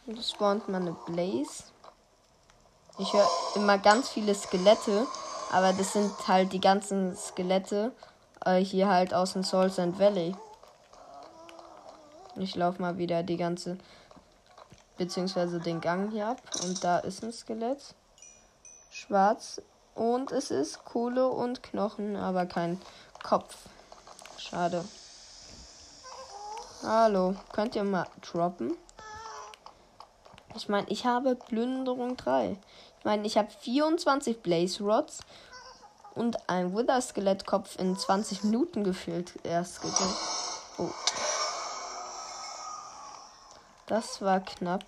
[0.08, 1.66] Und spawnt man eine Blaze.
[2.97, 5.05] Ich höre immer ganz viele Skelette,
[5.51, 7.91] aber das sind halt die ganzen Skelette
[8.45, 10.34] äh, hier halt aus dem Soul Sand Valley.
[12.38, 13.78] Ich laufe mal wieder die ganze,
[14.97, 16.41] beziehungsweise den Gang hier ab.
[16.64, 17.93] Und da ist ein Skelett.
[18.89, 19.62] Schwarz.
[19.93, 22.80] Und es ist Kohle und Knochen, aber kein
[23.24, 23.58] Kopf.
[24.38, 24.86] Schade.
[26.82, 28.78] Hallo, könnt ihr mal droppen?
[30.58, 32.58] Ich meine, ich habe Plünderung 3.
[32.97, 35.20] Ich meine, ich habe 24 Blaze Rods
[36.16, 40.16] und ein Wither Skelettkopf in 20 Minuten gefühlt erst gegessen.
[40.80, 40.89] Oh.
[43.86, 44.84] Das war knapp.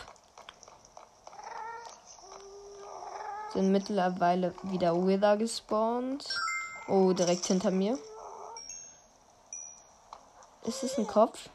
[3.54, 6.26] Sind mittlerweile wieder Wither gespawnt.
[6.88, 8.00] Oh, direkt hinter mir.
[10.66, 11.50] Ist es ein Kopf?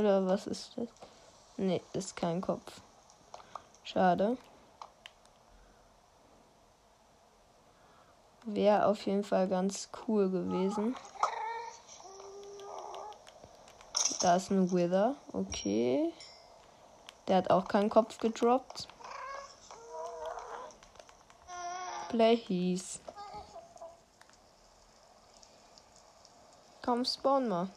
[0.00, 0.88] Oder was ist das?
[1.58, 2.80] Nee, ist kein Kopf.
[3.84, 4.38] Schade.
[8.46, 10.96] Wäre auf jeden Fall ganz cool gewesen.
[14.22, 15.16] Da ist ein Wither.
[15.34, 16.14] Okay.
[17.28, 18.88] Der hat auch keinen Kopf gedroppt.
[22.08, 23.00] Please.
[26.80, 27.68] Komm, spawn mal.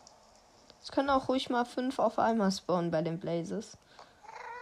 [0.84, 3.77] Es können auch ruhig mal fünf auf einmal spawnen bei den Blazes.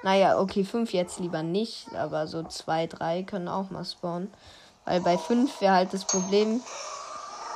[0.03, 4.31] Naja, okay, fünf jetzt lieber nicht, aber so zwei, drei können auch mal spawnen.
[4.85, 6.61] Weil bei fünf wäre halt das Problem,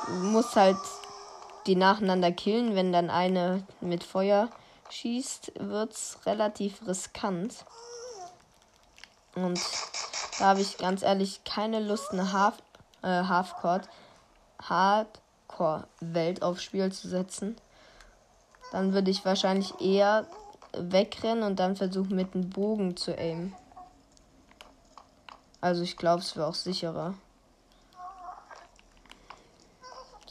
[0.08, 0.76] muss halt
[1.66, 2.74] die nacheinander killen.
[2.74, 4.48] Wenn dann eine mit Feuer
[4.90, 7.64] schießt, wird's relativ riskant.
[9.36, 9.60] Und
[10.38, 12.54] da habe ich ganz ehrlich keine Lust, eine Half,
[13.02, 13.82] äh, Halfcore,
[14.62, 17.56] Hardcore-Welt aufs Spiel zu setzen.
[18.72, 20.26] Dann würde ich wahrscheinlich eher
[20.72, 23.54] wegrennen und dann versuchen mit dem Bogen zu aimen.
[25.60, 27.14] Also ich glaube, es wäre auch sicherer.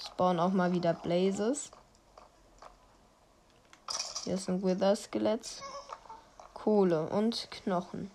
[0.06, 1.72] Spawnen auch mal wieder Blazes.
[4.24, 5.62] Hier ist ein Wither-Skelett.
[6.54, 8.10] Kohle und Knochen.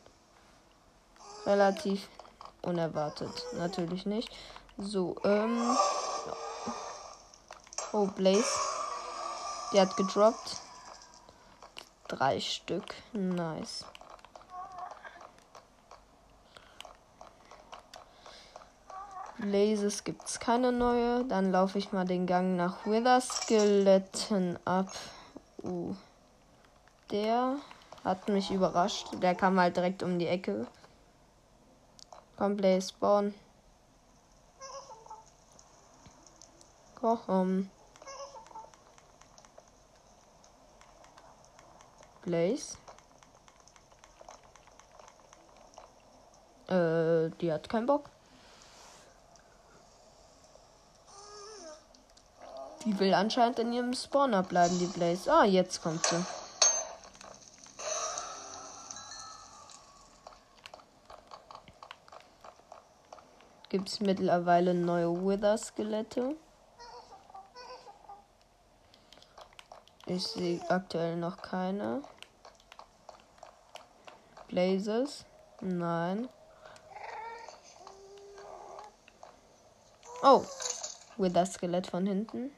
[1.47, 2.09] Relativ
[2.63, 3.47] unerwartet.
[3.59, 4.31] Natürlich nicht.
[4.77, 5.77] So, ähm.
[7.93, 8.70] Oh, Blaze.
[9.73, 10.57] Die hat gedroppt.
[12.09, 12.95] Drei Stück.
[13.13, 13.85] Nice.
[19.39, 21.25] Blazes gibt es keine neue.
[21.25, 24.89] Dann laufe ich mal den Gang nach Wither Skeletten ab.
[25.63, 25.95] Uh.
[27.11, 27.57] Der
[28.05, 29.09] hat mich überrascht.
[29.23, 30.67] Der kam halt direkt um die Ecke.
[32.37, 33.35] Komm, Blaze, spawn.
[37.01, 37.71] Komm.
[42.31, 42.77] Blaze.
[46.69, 48.09] Äh, die hat keinen Bock.
[52.85, 55.33] Die will anscheinend in ihrem Spawner bleiben, die Blaze.
[55.33, 56.25] Ah, jetzt kommt sie.
[63.71, 66.37] Gibt es mittlerweile neue Wither-Skelette?
[70.07, 72.03] Ich sehe aktuell noch keine.
[74.51, 75.25] Blazes?
[75.61, 76.29] Nein.
[80.23, 80.45] Oh,
[81.17, 82.51] Wither Skelett von hinten.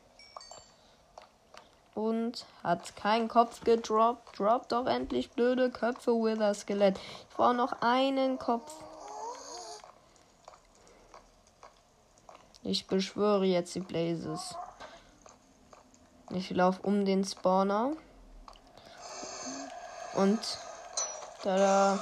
[1.95, 4.39] Und hat keinen Kopf gedroppt.
[4.39, 6.99] Droppt doch endlich blöde Köpfe, Wither Skelett.
[6.99, 8.73] Ich brauche noch einen Kopf.
[12.63, 14.55] Ich beschwöre jetzt die Blazes.
[16.31, 17.93] Ich laufe um den Spawner.
[20.15, 20.41] Und
[21.43, 21.99] da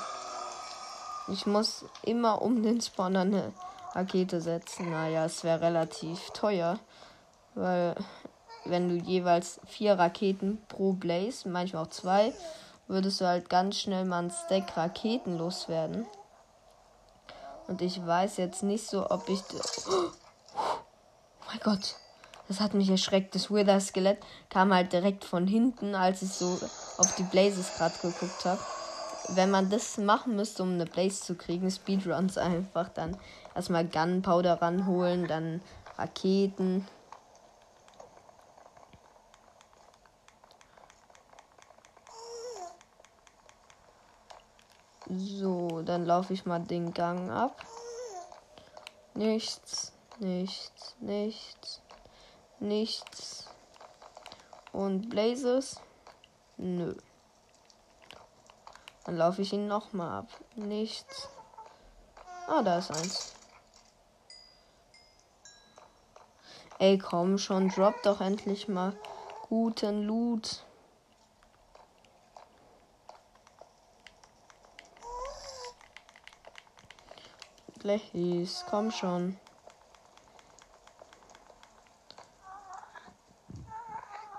[1.30, 3.52] ich muss immer um den Spawner eine
[3.92, 4.90] Rakete setzen.
[4.90, 6.78] Naja, es wäre relativ teuer.
[7.54, 7.94] Weil
[8.64, 12.32] wenn du jeweils vier Raketen pro Blaze, manchmal auch zwei,
[12.88, 16.06] würdest du halt ganz schnell mal ein Stack Raketen loswerden.
[17.68, 19.40] Und ich weiß jetzt nicht so, ob ich.
[19.54, 20.10] Oh
[21.46, 21.96] mein Gott.
[22.48, 23.36] Das hat mich erschreckt.
[23.36, 24.18] Das Wither-Skelett
[24.48, 26.58] kam halt direkt von hinten, als ich so
[26.98, 28.60] auf die Blazes gerade geguckt habe.
[29.34, 33.16] Wenn man das machen müsste, um eine Blaze zu kriegen, Speedruns einfach, dann
[33.54, 35.62] erstmal Gunpowder ranholen, dann
[35.96, 36.86] Raketen.
[45.08, 47.64] So, dann laufe ich mal den Gang ab.
[49.14, 51.80] Nichts, nichts, nichts,
[52.60, 53.48] nichts.
[54.72, 55.80] Und Blazes?
[56.56, 56.94] Nö.
[59.10, 60.28] Dann laufe ich ihn nochmal ab.
[60.54, 61.28] Nichts.
[62.46, 63.34] Ah, da ist eins.
[66.78, 68.96] Ey, komm schon, drop doch endlich mal
[69.48, 70.64] guten Loot.
[77.80, 79.40] Blechis, komm schon.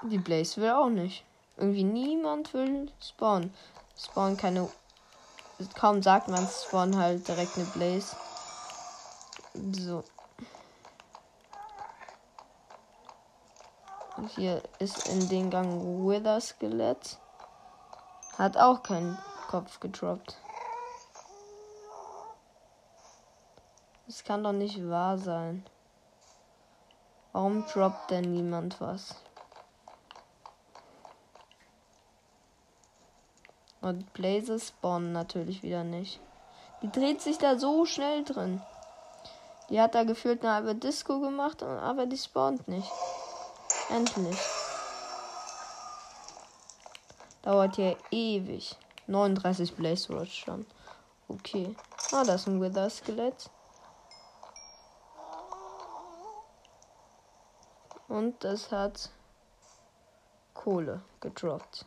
[0.03, 1.25] Die Blaze will auch nicht.
[1.57, 3.53] Irgendwie niemand will spawnen.
[4.03, 4.69] Spawn keine.
[5.75, 8.15] Kaum sagt man, spawn halt direkt eine Blaze.
[9.53, 10.03] So.
[14.17, 17.17] Und hier ist in den Gang Wither Skelett.
[18.37, 19.17] Hat auch keinen
[19.49, 20.37] Kopf gedroppt.
[24.07, 25.63] Das kann doch nicht wahr sein.
[27.33, 29.15] Warum droppt denn niemand was?
[33.81, 36.19] Und Blazes spawnen natürlich wieder nicht.
[36.81, 38.61] Die dreht sich da so schnell drin.
[39.69, 42.91] Die hat da gefühlt eine halbe Disco gemacht, aber die spawnt nicht.
[43.89, 44.37] Endlich.
[47.41, 48.75] Dauert hier ewig.
[49.07, 50.65] 39 Blaze Watch schon.
[51.27, 51.75] Okay.
[52.11, 53.49] Ah, da ist ein Wither Skelett.
[58.07, 59.09] Und es hat
[60.53, 61.85] Kohle gedroppt.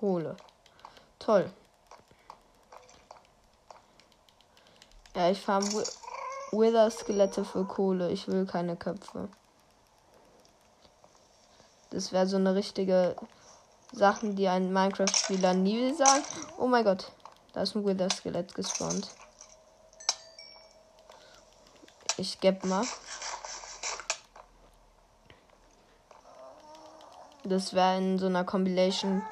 [0.00, 0.34] Kohle.
[1.18, 1.52] Toll.
[5.14, 5.64] Ja, ich farm
[6.52, 8.10] Wither-Skelette für Kohle.
[8.10, 9.28] Ich will keine Köpfe.
[11.90, 13.14] Das wäre so eine richtige
[13.92, 16.24] Sachen, die ein Minecraft-Spieler nie will sagen.
[16.56, 17.12] Oh mein Gott,
[17.52, 19.10] da ist ein Wither-Skelett gespawnt.
[22.16, 22.86] Ich geb mal.
[27.44, 29.22] Das wäre in so einer Compilation.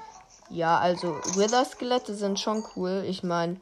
[0.50, 3.04] Ja, also Wither-Skelette sind schon cool.
[3.06, 3.60] Ich meine,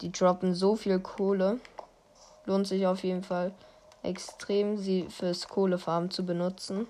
[0.00, 1.60] die droppen so viel Kohle.
[2.46, 3.52] Lohnt sich auf jeden Fall
[4.02, 6.86] extrem, sie fürs Kohlefarmen zu benutzen.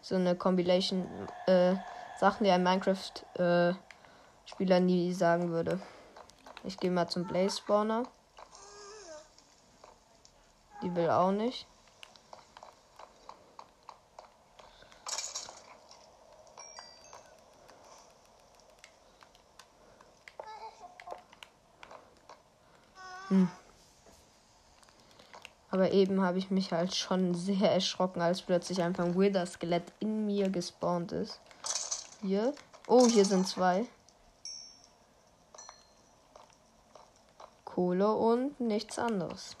[0.00, 1.08] So eine Compilation,
[1.46, 1.74] äh,
[2.20, 5.80] Sachen, die ein Minecraft-Spieler äh, nie sagen würde.
[6.64, 8.04] Ich gehe mal zum Blaze Spawner.
[10.82, 11.66] Die will auch nicht.
[25.78, 30.26] Aber eben habe ich mich halt schon sehr erschrocken, als plötzlich einfach ein Wither-Skelett in
[30.26, 31.38] mir gespawnt ist.
[32.20, 32.52] Hier.
[32.88, 33.86] Oh, hier sind zwei.
[37.64, 39.56] Kohle und nichts anderes.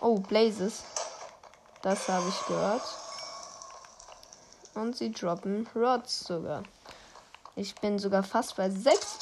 [0.00, 0.82] Oh, Blazes.
[1.82, 2.82] Das habe ich gehört.
[4.74, 6.64] Und sie droppen Rods sogar.
[7.54, 9.18] Ich bin sogar fast bei 6.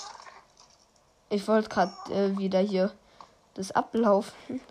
[1.28, 2.91] Ich wollte gerade äh, wieder hier
[3.53, 4.62] das ablaufen.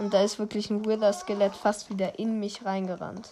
[0.00, 3.28] Und da ist wirklich ein Wither-Skelett fast wieder in mich reingerannt.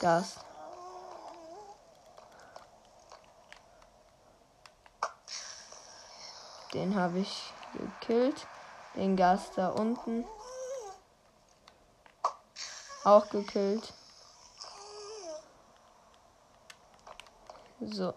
[0.00, 0.38] Gas.
[6.72, 8.46] Den habe ich gekillt.
[8.94, 10.24] Den Gas da unten.
[13.04, 13.92] Auch gekillt.
[17.80, 18.14] So.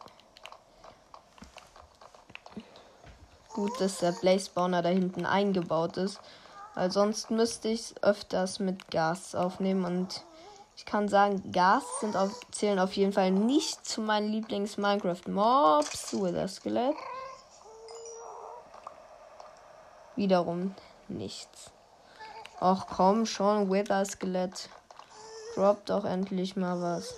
[3.60, 6.22] Gut, dass der Blaze Spawner da hinten eingebaut ist.
[6.76, 9.84] Weil sonst müsste ich öfters mit Gas aufnehmen.
[9.84, 10.24] Und
[10.78, 16.14] ich kann sagen, Gas sind auf, zählen auf jeden Fall nicht zu meinen Lieblings-Minecraft-Mobs.
[16.14, 16.96] Wither Skelett
[20.16, 20.74] wiederum
[21.10, 21.72] nichts.
[22.62, 24.70] Ach komm schon, Wither Skelett.
[25.56, 27.14] Drop doch endlich mal was.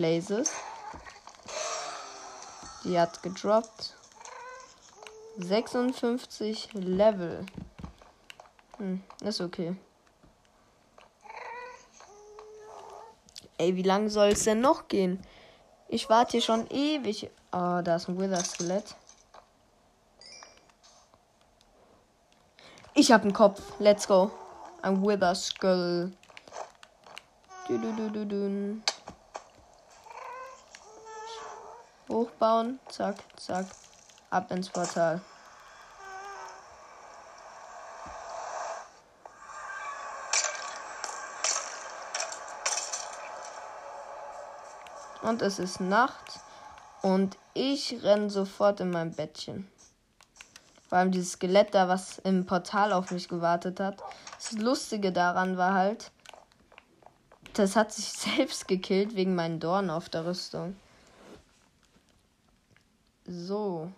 [0.00, 0.50] Blazes.
[2.84, 3.94] Die hat gedroppt.
[5.36, 7.44] 56 Level.
[8.78, 9.76] Hm, ist okay.
[13.58, 15.22] Ey, wie lange soll es denn noch gehen?
[15.88, 17.28] Ich warte hier schon ewig.
[17.52, 18.94] Oh, da ist ein Wither-Skelett.
[22.94, 23.60] Ich hab einen Kopf.
[23.78, 24.30] Let's go.
[24.80, 26.10] Ein Wither Skull.
[27.68, 28.82] Du, du, du, du, du.
[32.10, 32.80] Hochbauen.
[32.88, 33.66] Zack, zack.
[34.30, 35.20] Ab ins Portal.
[45.22, 46.40] Und es ist Nacht.
[47.02, 49.70] Und ich renn sofort in mein Bettchen.
[50.88, 54.02] Vor allem dieses Skelett da, was im Portal auf mich gewartet hat.
[54.36, 56.10] Das Lustige daran war halt,
[57.52, 60.76] das hat sich selbst gekillt wegen meinen Dornen auf der Rüstung.
[63.30, 63.92] So.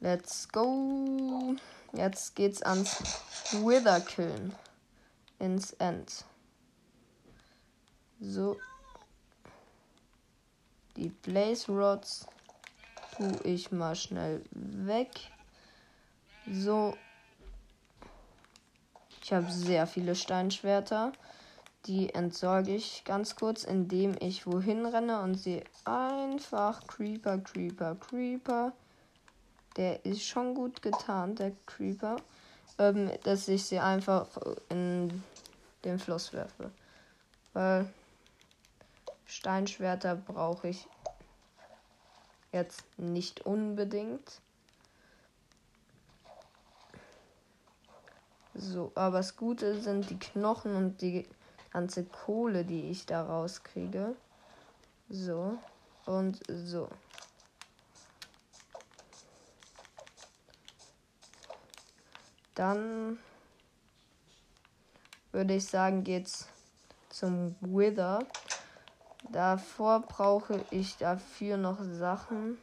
[0.00, 1.54] Let's go.
[1.92, 2.96] Jetzt geht's ans
[3.52, 4.52] Wither killen.
[5.38, 6.24] Ins End.
[8.20, 8.56] So.
[10.96, 12.26] Die Blaze Rods
[13.16, 15.10] tue ich mal schnell weg.
[16.50, 16.96] So.
[19.22, 21.12] Ich habe sehr viele Steinschwerter.
[21.86, 28.72] Die entsorge ich ganz kurz, indem ich wohin renne und sehe einfach Creeper, Creeper, Creeper.
[29.76, 32.16] Der ist schon gut getan, der Creeper.
[32.78, 34.28] Ähm, dass ich sie einfach
[34.68, 35.22] in
[35.84, 36.70] den Fluss werfe.
[37.52, 37.90] Weil
[39.26, 40.86] Steinschwerter brauche ich
[42.52, 44.40] jetzt nicht unbedingt.
[48.54, 51.28] So, aber das Gute sind die Knochen und die
[51.72, 54.16] ganze Kohle, die ich da rauskriege.
[55.08, 55.58] So
[56.06, 56.88] und so.
[62.54, 63.18] Dann
[65.32, 66.48] würde ich sagen, geht's
[67.08, 68.20] zum Wither.
[69.30, 72.58] Davor brauche ich dafür noch Sachen.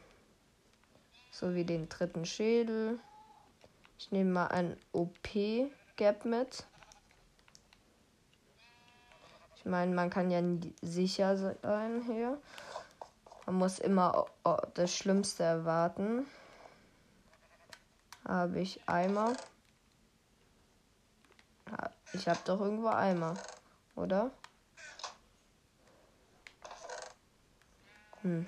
[1.30, 2.98] So wie den dritten Schädel.
[3.98, 6.66] Ich nehme mal ein OP-Gap mit.
[9.56, 10.40] Ich meine, man kann ja
[10.82, 12.38] sicher sein hier.
[13.46, 14.26] Man muss immer
[14.74, 16.26] das Schlimmste erwarten.
[18.26, 19.34] Habe ich Eimer?
[22.12, 23.34] Ich habe doch irgendwo Eimer,
[23.94, 24.30] oder?
[28.22, 28.46] Hm.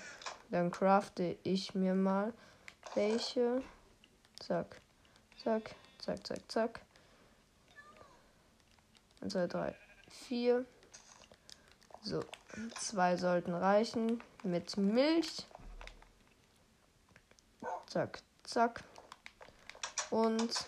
[0.50, 2.32] Dann crafte ich mir mal
[2.94, 3.62] welche.
[4.40, 4.80] Zack.
[5.42, 6.80] Zack, zack, zack, zack.
[9.20, 9.74] 1, 2, 3,
[10.28, 10.64] 4.
[12.03, 12.24] So,
[12.78, 14.22] zwei sollten reichen.
[14.42, 15.46] Mit Milch.
[17.86, 18.82] Zack, zack.
[20.11, 20.66] Und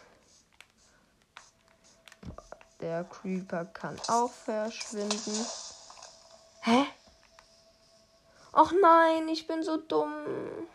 [2.81, 5.47] der Creeper kann auch verschwinden.
[6.61, 6.87] Hä?
[8.53, 10.69] Ach nein, ich bin so dumm.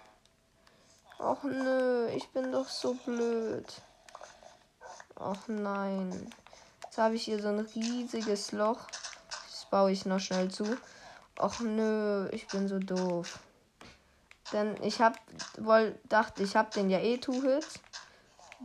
[1.19, 3.81] Ach nö, ich bin doch so blöd.
[5.15, 6.33] Ach nein.
[6.83, 8.87] Jetzt habe ich hier so ein riesiges Loch.
[9.69, 10.65] Baue ich noch schnell zu.
[11.39, 13.39] Ach nö, ich bin so doof.
[14.53, 15.17] Denn ich hab
[15.57, 17.67] wohl dachte, ich habe den ja eh Two-Hit.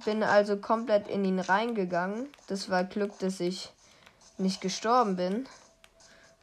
[0.05, 2.29] Bin also komplett in ihn reingegangen.
[2.47, 3.73] Das war Glück, dass ich
[4.39, 5.49] nicht gestorben bin.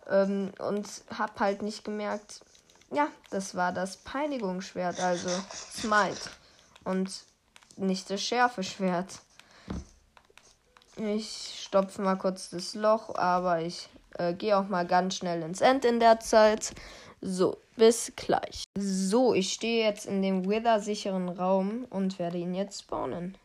[0.07, 0.87] Ähm, und
[1.17, 2.41] hab halt nicht gemerkt,
[2.91, 6.29] ja, das war das Peinigungsschwert, also Smite.
[6.83, 7.23] Und
[7.75, 9.19] nicht das Schärfe-Schwert.
[10.97, 15.61] Ich stopfe mal kurz das Loch, aber ich äh, gehe auch mal ganz schnell ins
[15.61, 16.73] End in der Zeit.
[17.21, 18.63] So, bis gleich.
[18.77, 23.37] So, ich stehe jetzt in dem Wither-sicheren Raum und werde ihn jetzt spawnen.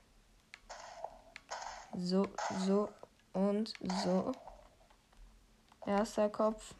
[1.96, 2.26] So,
[2.66, 2.88] so
[3.32, 3.72] und
[4.04, 4.32] so.
[5.86, 6.74] Erster Kopf.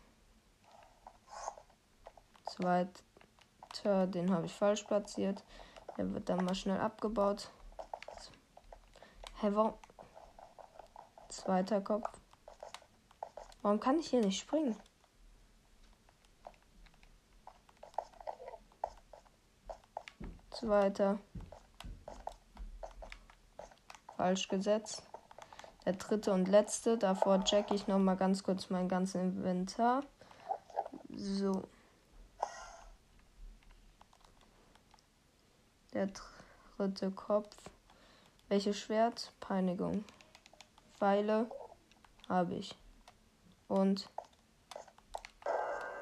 [2.47, 5.43] Zweiter, den habe ich falsch platziert.
[5.97, 7.51] Der wird dann mal schnell abgebaut.
[9.41, 9.75] Hä, warum?
[11.29, 12.09] Zweiter Kopf.
[13.65, 14.77] Warum kann ich hier nicht springen?
[20.51, 21.19] Zweiter.
[24.19, 25.03] Falsch gesetzt.
[25.87, 26.99] Der dritte und letzte.
[26.99, 30.03] Davor checke ich noch mal ganz kurz mein ganzes Inventar.
[31.17, 31.63] So.
[35.95, 36.11] Der
[36.77, 37.57] dritte Kopf.
[38.51, 39.33] Welches Schwert?
[39.41, 40.05] Peinigung.
[40.99, 41.51] Pfeile
[42.29, 42.77] habe ich.
[43.69, 44.09] Und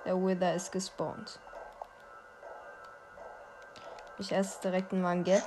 [0.05, 1.39] der Wither ist gespawnt.
[4.19, 5.43] Ich esse direkt ein Manget.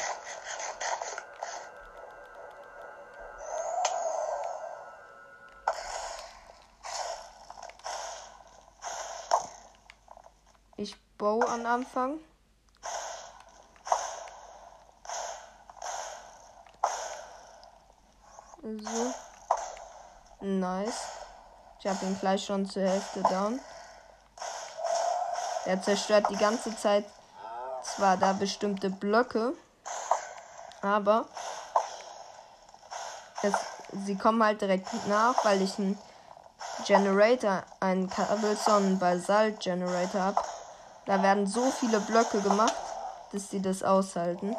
[10.78, 12.20] Ich bow an Anfang.
[18.62, 19.14] So.
[20.42, 21.25] Nice.
[21.86, 23.60] Ich habe ihn gleich schon zur Hälfte down.
[25.66, 27.06] Er zerstört die ganze Zeit
[27.84, 29.54] zwar da bestimmte Blöcke,
[30.82, 31.28] aber
[33.44, 33.54] es,
[34.04, 35.96] sie kommen halt direkt nach, weil ich einen
[36.88, 40.42] Generator, einen Cobblestone Basalt Generator habe.
[41.06, 42.74] Da werden so viele Blöcke gemacht,
[43.32, 44.56] dass sie das aushalten.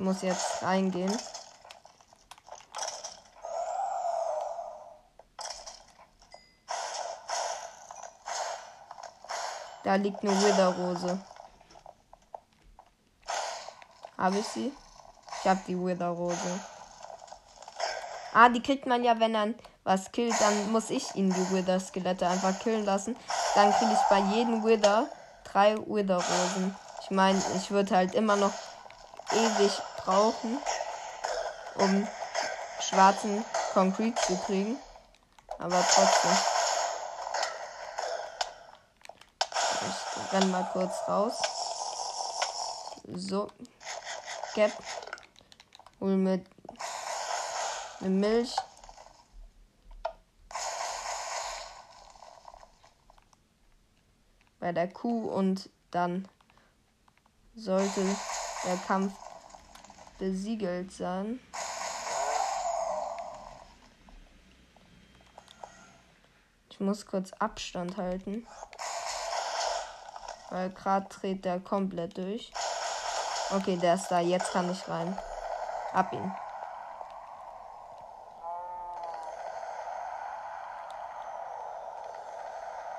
[0.00, 1.16] Muss jetzt reingehen.
[9.84, 11.18] Da liegt eine Wither-Rose.
[14.16, 14.72] Habe ich sie?
[15.40, 16.60] Ich habe die Wither-Rose.
[18.32, 20.40] Ah, die kriegt man ja, wenn er was killt.
[20.40, 23.16] Dann muss ich ihn die Wither-Skelette einfach killen lassen.
[23.54, 25.08] Dann kriege ich bei jedem Wither
[25.44, 26.76] drei Wither-Rosen.
[27.02, 28.52] Ich meine, ich würde halt immer noch
[29.32, 29.72] ewig
[30.10, 30.58] brauchen,
[31.76, 32.08] um
[32.80, 34.76] schwarzen Concrete zu kriegen.
[35.58, 36.36] Aber trotzdem.
[40.32, 41.34] renn mal kurz raus.
[43.14, 43.50] So.
[44.54, 44.72] Gap.
[46.00, 46.44] Hol mir
[48.00, 48.54] eine Milch.
[54.58, 56.28] Bei der Kuh und dann
[57.54, 58.04] sollte
[58.64, 59.29] der Kampf
[60.20, 61.40] besiegelt sein.
[66.70, 68.46] Ich muss kurz Abstand halten.
[70.50, 72.52] Weil gerade dreht der komplett durch.
[73.50, 74.20] Okay, der ist da.
[74.20, 75.18] Jetzt kann ich rein.
[75.92, 76.32] Ab ihn.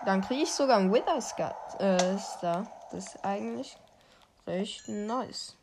[0.05, 1.17] Dann kriege ich sogar einen Wither.
[1.79, 2.65] Äh, Star.
[2.91, 3.77] Das ist eigentlich
[4.47, 5.55] recht nice.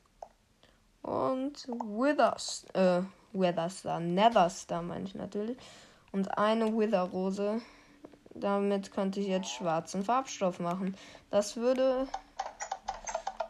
[1.08, 3.00] Und Withers, äh,
[3.32, 5.56] Wither Star, Nether Star meine ich natürlich.
[6.12, 7.62] Und eine Wither Rose.
[8.34, 10.94] Damit könnte ich jetzt schwarzen Farbstoff machen.
[11.30, 12.06] Das würde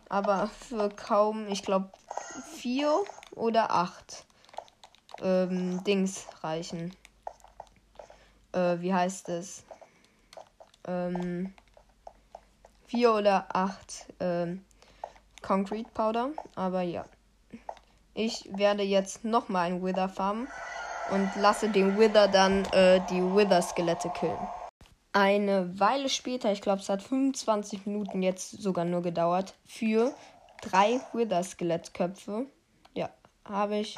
[0.09, 1.91] aber für kaum, ich glaube,
[2.55, 2.95] vier
[3.35, 4.25] oder acht
[5.21, 6.95] ähm, Dings reichen.
[8.53, 9.65] Äh, wie heißt es?
[10.87, 11.53] Ähm,
[12.87, 14.65] vier oder acht ähm,
[15.43, 16.31] Concrete Powder.
[16.55, 17.05] Aber ja.
[18.19, 20.49] Ich werde jetzt nochmal ein Wither farmen
[21.13, 24.49] und lasse den Wither dann äh, die Wither-Skelette killen.
[25.13, 30.13] Eine Weile später, ich glaube, es hat 25 Minuten jetzt sogar nur gedauert, für
[30.63, 32.47] drei Wither-Skelettköpfe,
[32.93, 33.09] ja,
[33.45, 33.95] habe ich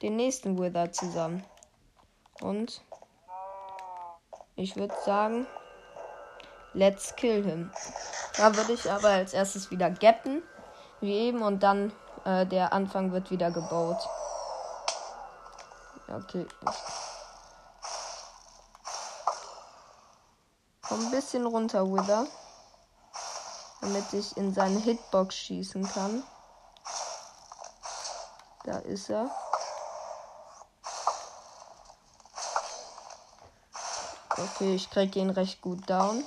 [0.00, 1.44] den nächsten Wither zusammen.
[2.40, 2.80] Und
[4.54, 5.46] ich würde sagen,
[6.72, 7.70] let's kill him.
[8.38, 10.42] Da würde ich aber als erstes wieder gappen,
[11.02, 11.92] wie eben, und dann
[12.26, 13.98] äh, der Anfang wird wieder gebaut.
[16.08, 16.46] Okay.
[20.82, 22.26] Komm ein bisschen runter, Wither.
[23.80, 26.24] Damit ich in seine Hitbox schießen kann.
[28.64, 29.30] Da ist er.
[34.30, 36.24] Okay, ich kriege ihn recht gut down.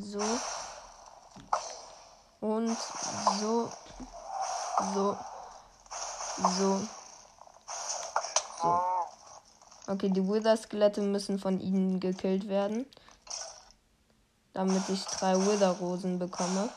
[0.00, 0.20] So.
[2.40, 2.76] Und
[3.38, 3.70] so.
[4.94, 5.16] So.
[6.42, 6.80] So.
[8.62, 8.80] So.
[9.86, 12.86] Okay, die Wither-Skelette müssen von ihnen gekillt werden.
[14.54, 16.70] Damit ich drei Wither-Rosen bekomme.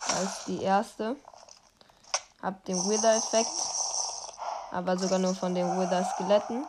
[0.00, 1.16] Das ist die erste.
[2.42, 3.50] Hab den Wither-Effekt.
[4.70, 6.66] Aber sogar nur von den Wither-Skeletten.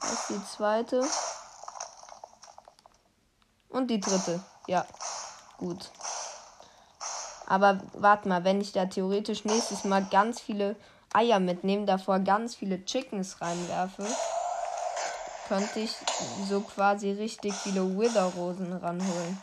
[0.00, 1.04] Das ist die zweite.
[3.84, 4.40] Und die dritte.
[4.66, 4.86] Ja.
[5.58, 5.90] Gut.
[7.44, 10.76] Aber warte mal, wenn ich da theoretisch nächstes Mal ganz viele
[11.12, 14.06] Eier mitnehmen, davor ganz viele Chickens reinwerfe,
[15.48, 15.94] könnte ich
[16.48, 19.42] so quasi richtig viele Wither-Rosen ranholen.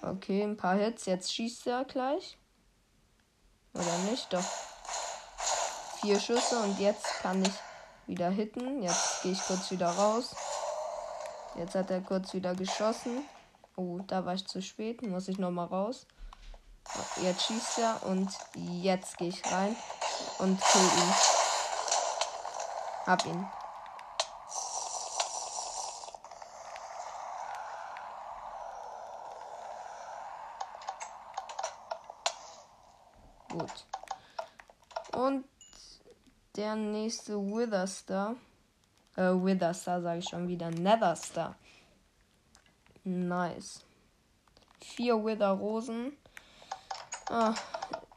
[0.00, 1.06] Okay, ein paar Hits.
[1.06, 2.38] Jetzt schießt er gleich.
[3.74, 4.32] Oder nicht?
[4.32, 4.67] Doch.
[6.00, 7.52] Vier Schüsse und jetzt kann ich
[8.06, 8.82] wieder hitten.
[8.82, 10.36] Jetzt gehe ich kurz wieder raus.
[11.56, 13.24] Jetzt hat er kurz wieder geschossen.
[13.74, 15.02] Oh, da war ich zu spät.
[15.02, 16.06] Muss ich nochmal raus.
[17.20, 19.74] Jetzt schießt er und jetzt gehe ich rein
[20.38, 21.14] und kill ihn.
[23.06, 23.46] Hab ihn.
[33.48, 33.86] Gut.
[35.12, 35.44] Und
[36.58, 38.34] der nächste Witherstar.
[39.16, 40.70] Äh, Witherstar sage ich schon wieder.
[40.70, 41.54] Netherstar.
[43.04, 43.84] Nice.
[44.80, 46.16] Vier Wither Rosen.
[47.30, 47.54] Ah,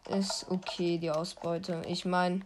[0.09, 1.83] ist okay, die Ausbeute.
[1.87, 2.41] Ich meine,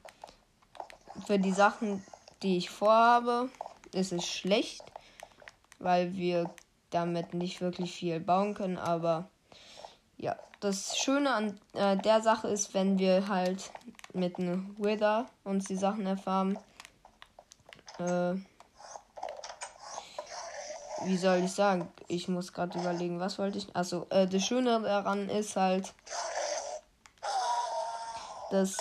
[1.26, 2.04] für die Sachen,
[2.44, 3.50] die ich vorhabe,
[3.94, 4.84] ist es schlecht,
[5.80, 6.54] weil wir
[6.90, 8.78] damit nicht wirklich viel bauen können.
[8.78, 9.30] Aber
[10.18, 13.72] ja, das Schöne an äh, der Sache ist, wenn wir halt
[14.16, 16.58] mit einem Wither uns die Sachen erfahren.
[18.00, 18.36] Äh,
[21.06, 21.88] wie soll ich sagen?
[22.08, 23.68] Ich muss gerade überlegen, was wollte ich.
[23.76, 25.94] Also, äh, das Schöne daran ist halt,
[28.52, 28.78] dass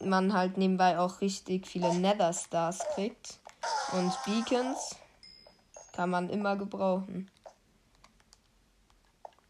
[0.00, 3.38] man halt nebenbei auch richtig viele Nether Stars kriegt.
[3.92, 4.96] Und Beacons
[5.92, 7.30] kann man immer gebrauchen.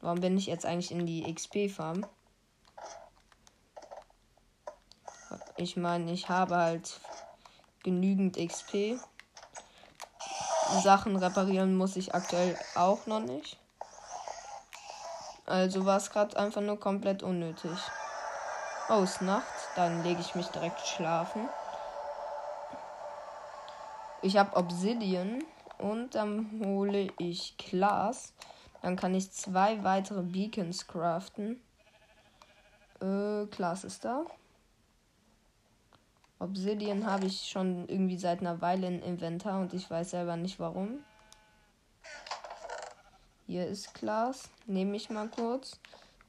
[0.01, 2.05] Warum bin ich jetzt eigentlich in die XP-Farm?
[5.62, 6.98] Ich meine, ich habe halt
[7.84, 8.98] genügend XP.
[10.82, 13.60] Sachen reparieren muss ich aktuell auch noch nicht.
[15.46, 17.78] Also war es gerade einfach nur komplett unnötig.
[18.88, 19.54] Oh, ist Nacht.
[19.76, 21.48] Dann lege ich mich direkt schlafen.
[24.20, 25.44] Ich habe Obsidian
[25.78, 28.32] und dann hole ich Glas.
[28.80, 31.62] Dann kann ich zwei weitere Beacons craften.
[33.00, 34.26] Äh, Glas ist da.
[36.43, 40.59] Obsidian habe ich schon irgendwie seit einer Weile im Inventar und ich weiß selber nicht
[40.59, 41.05] warum.
[43.47, 44.49] Hier ist Glas.
[44.66, 45.78] Nehme ich mal kurz.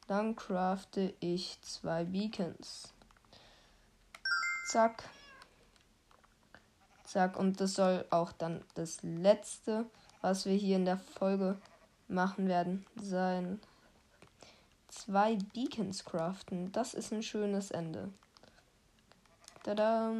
[0.07, 2.93] Dann crafte ich zwei Beacons.
[4.67, 5.03] Zack.
[7.05, 7.39] Zack.
[7.39, 9.87] Und das soll auch dann das letzte,
[10.21, 11.57] was wir hier in der Folge
[12.07, 13.59] machen werden, sein.
[14.89, 16.71] Zwei Beacons craften.
[16.71, 18.11] Das ist ein schönes Ende.
[19.63, 20.11] Tada.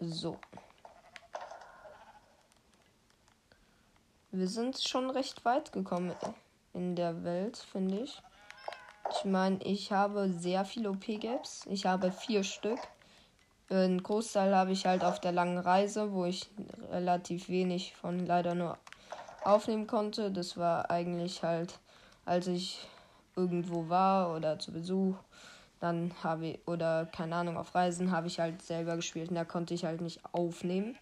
[0.00, 0.36] So.
[4.32, 6.12] Wir sind schon recht weit gekommen
[6.74, 8.20] in der Welt, finde ich.
[9.12, 11.64] Ich meine, ich habe sehr viele OP-Gaps.
[11.70, 12.80] Ich habe vier Stück.
[13.70, 16.50] Ein Großteil habe ich halt auf der langen Reise, wo ich
[16.90, 18.78] relativ wenig von leider nur
[19.44, 20.32] aufnehmen konnte.
[20.32, 21.78] Das war eigentlich halt,
[22.24, 22.88] als ich
[23.36, 25.14] irgendwo war oder zu Besuch
[25.80, 29.44] dann habe ich, oder keine Ahnung, auf Reisen habe ich halt selber gespielt und da
[29.44, 30.96] konnte ich halt nicht aufnehmen.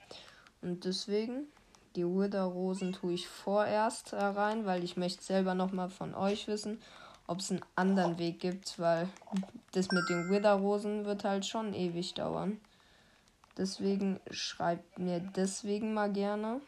[0.63, 1.47] Und deswegen,
[1.95, 6.81] die Wither-Rosen tue ich vorerst rein, weil ich möchte selber nochmal von euch wissen,
[7.27, 9.09] ob es einen anderen Weg gibt, weil
[9.73, 12.61] das mit den Wither-Rosen wird halt schon ewig dauern.
[13.57, 16.61] Deswegen schreibt mir deswegen mal gerne.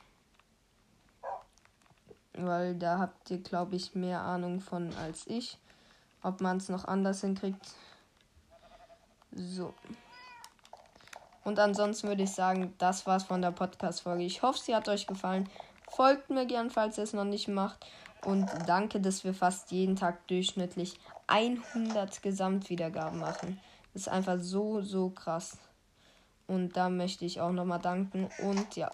[2.34, 5.58] Weil da habt ihr, glaube ich, mehr Ahnung von als ich.
[6.22, 7.66] Ob man es noch anders hinkriegt,
[9.36, 9.74] so.
[11.44, 14.24] Und ansonsten würde ich sagen, das war's von der Podcast-Folge.
[14.24, 15.48] Ich hoffe, sie hat euch gefallen.
[15.88, 17.86] Folgt mir gern, falls ihr es noch nicht macht.
[18.24, 23.60] Und danke, dass wir fast jeden Tag durchschnittlich 100 Gesamtwiedergaben machen.
[23.92, 25.58] Das ist einfach so, so krass.
[26.48, 28.28] Und da möchte ich auch nochmal danken.
[28.42, 28.90] Und ja,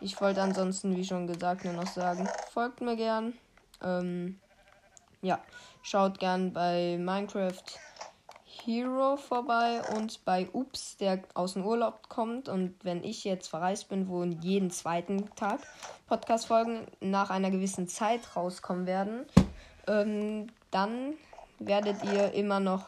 [0.00, 3.34] ich wollte ansonsten, wie schon gesagt, nur noch sagen, folgt mir gern.
[3.82, 4.40] Ähm,
[5.22, 5.38] ja,
[5.82, 7.62] schaut gern bei Minecraft
[8.66, 12.48] Hero vorbei und bei Ups, der aus dem Urlaub kommt.
[12.48, 15.60] Und wenn ich jetzt verreist bin, wo jeden zweiten Tag
[16.08, 19.24] Podcast-Folgen nach einer gewissen Zeit rauskommen werden,
[19.86, 21.14] ähm, dann
[21.60, 22.86] werdet ihr immer noch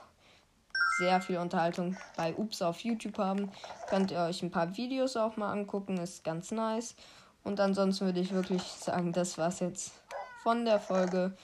[0.98, 3.52] sehr viel Unterhaltung bei Ups auf YouTube haben.
[3.88, 6.96] Könnt ihr euch ein paar Videos auch mal angucken, ist ganz nice.
[7.44, 9.92] Und ansonsten würde ich wirklich sagen, das war's jetzt
[10.42, 11.36] von der Folge.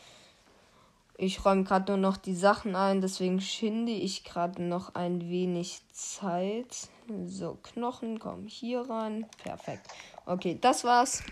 [1.16, 5.82] Ich räume gerade nur noch die Sachen ein, deswegen schinde ich gerade noch ein wenig
[5.92, 6.88] Zeit.
[7.26, 9.26] So, Knochen kommen hier rein.
[9.42, 9.86] Perfekt.
[10.26, 11.22] Okay, das war's.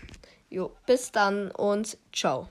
[0.49, 2.47] Jo, bis dann und ciao.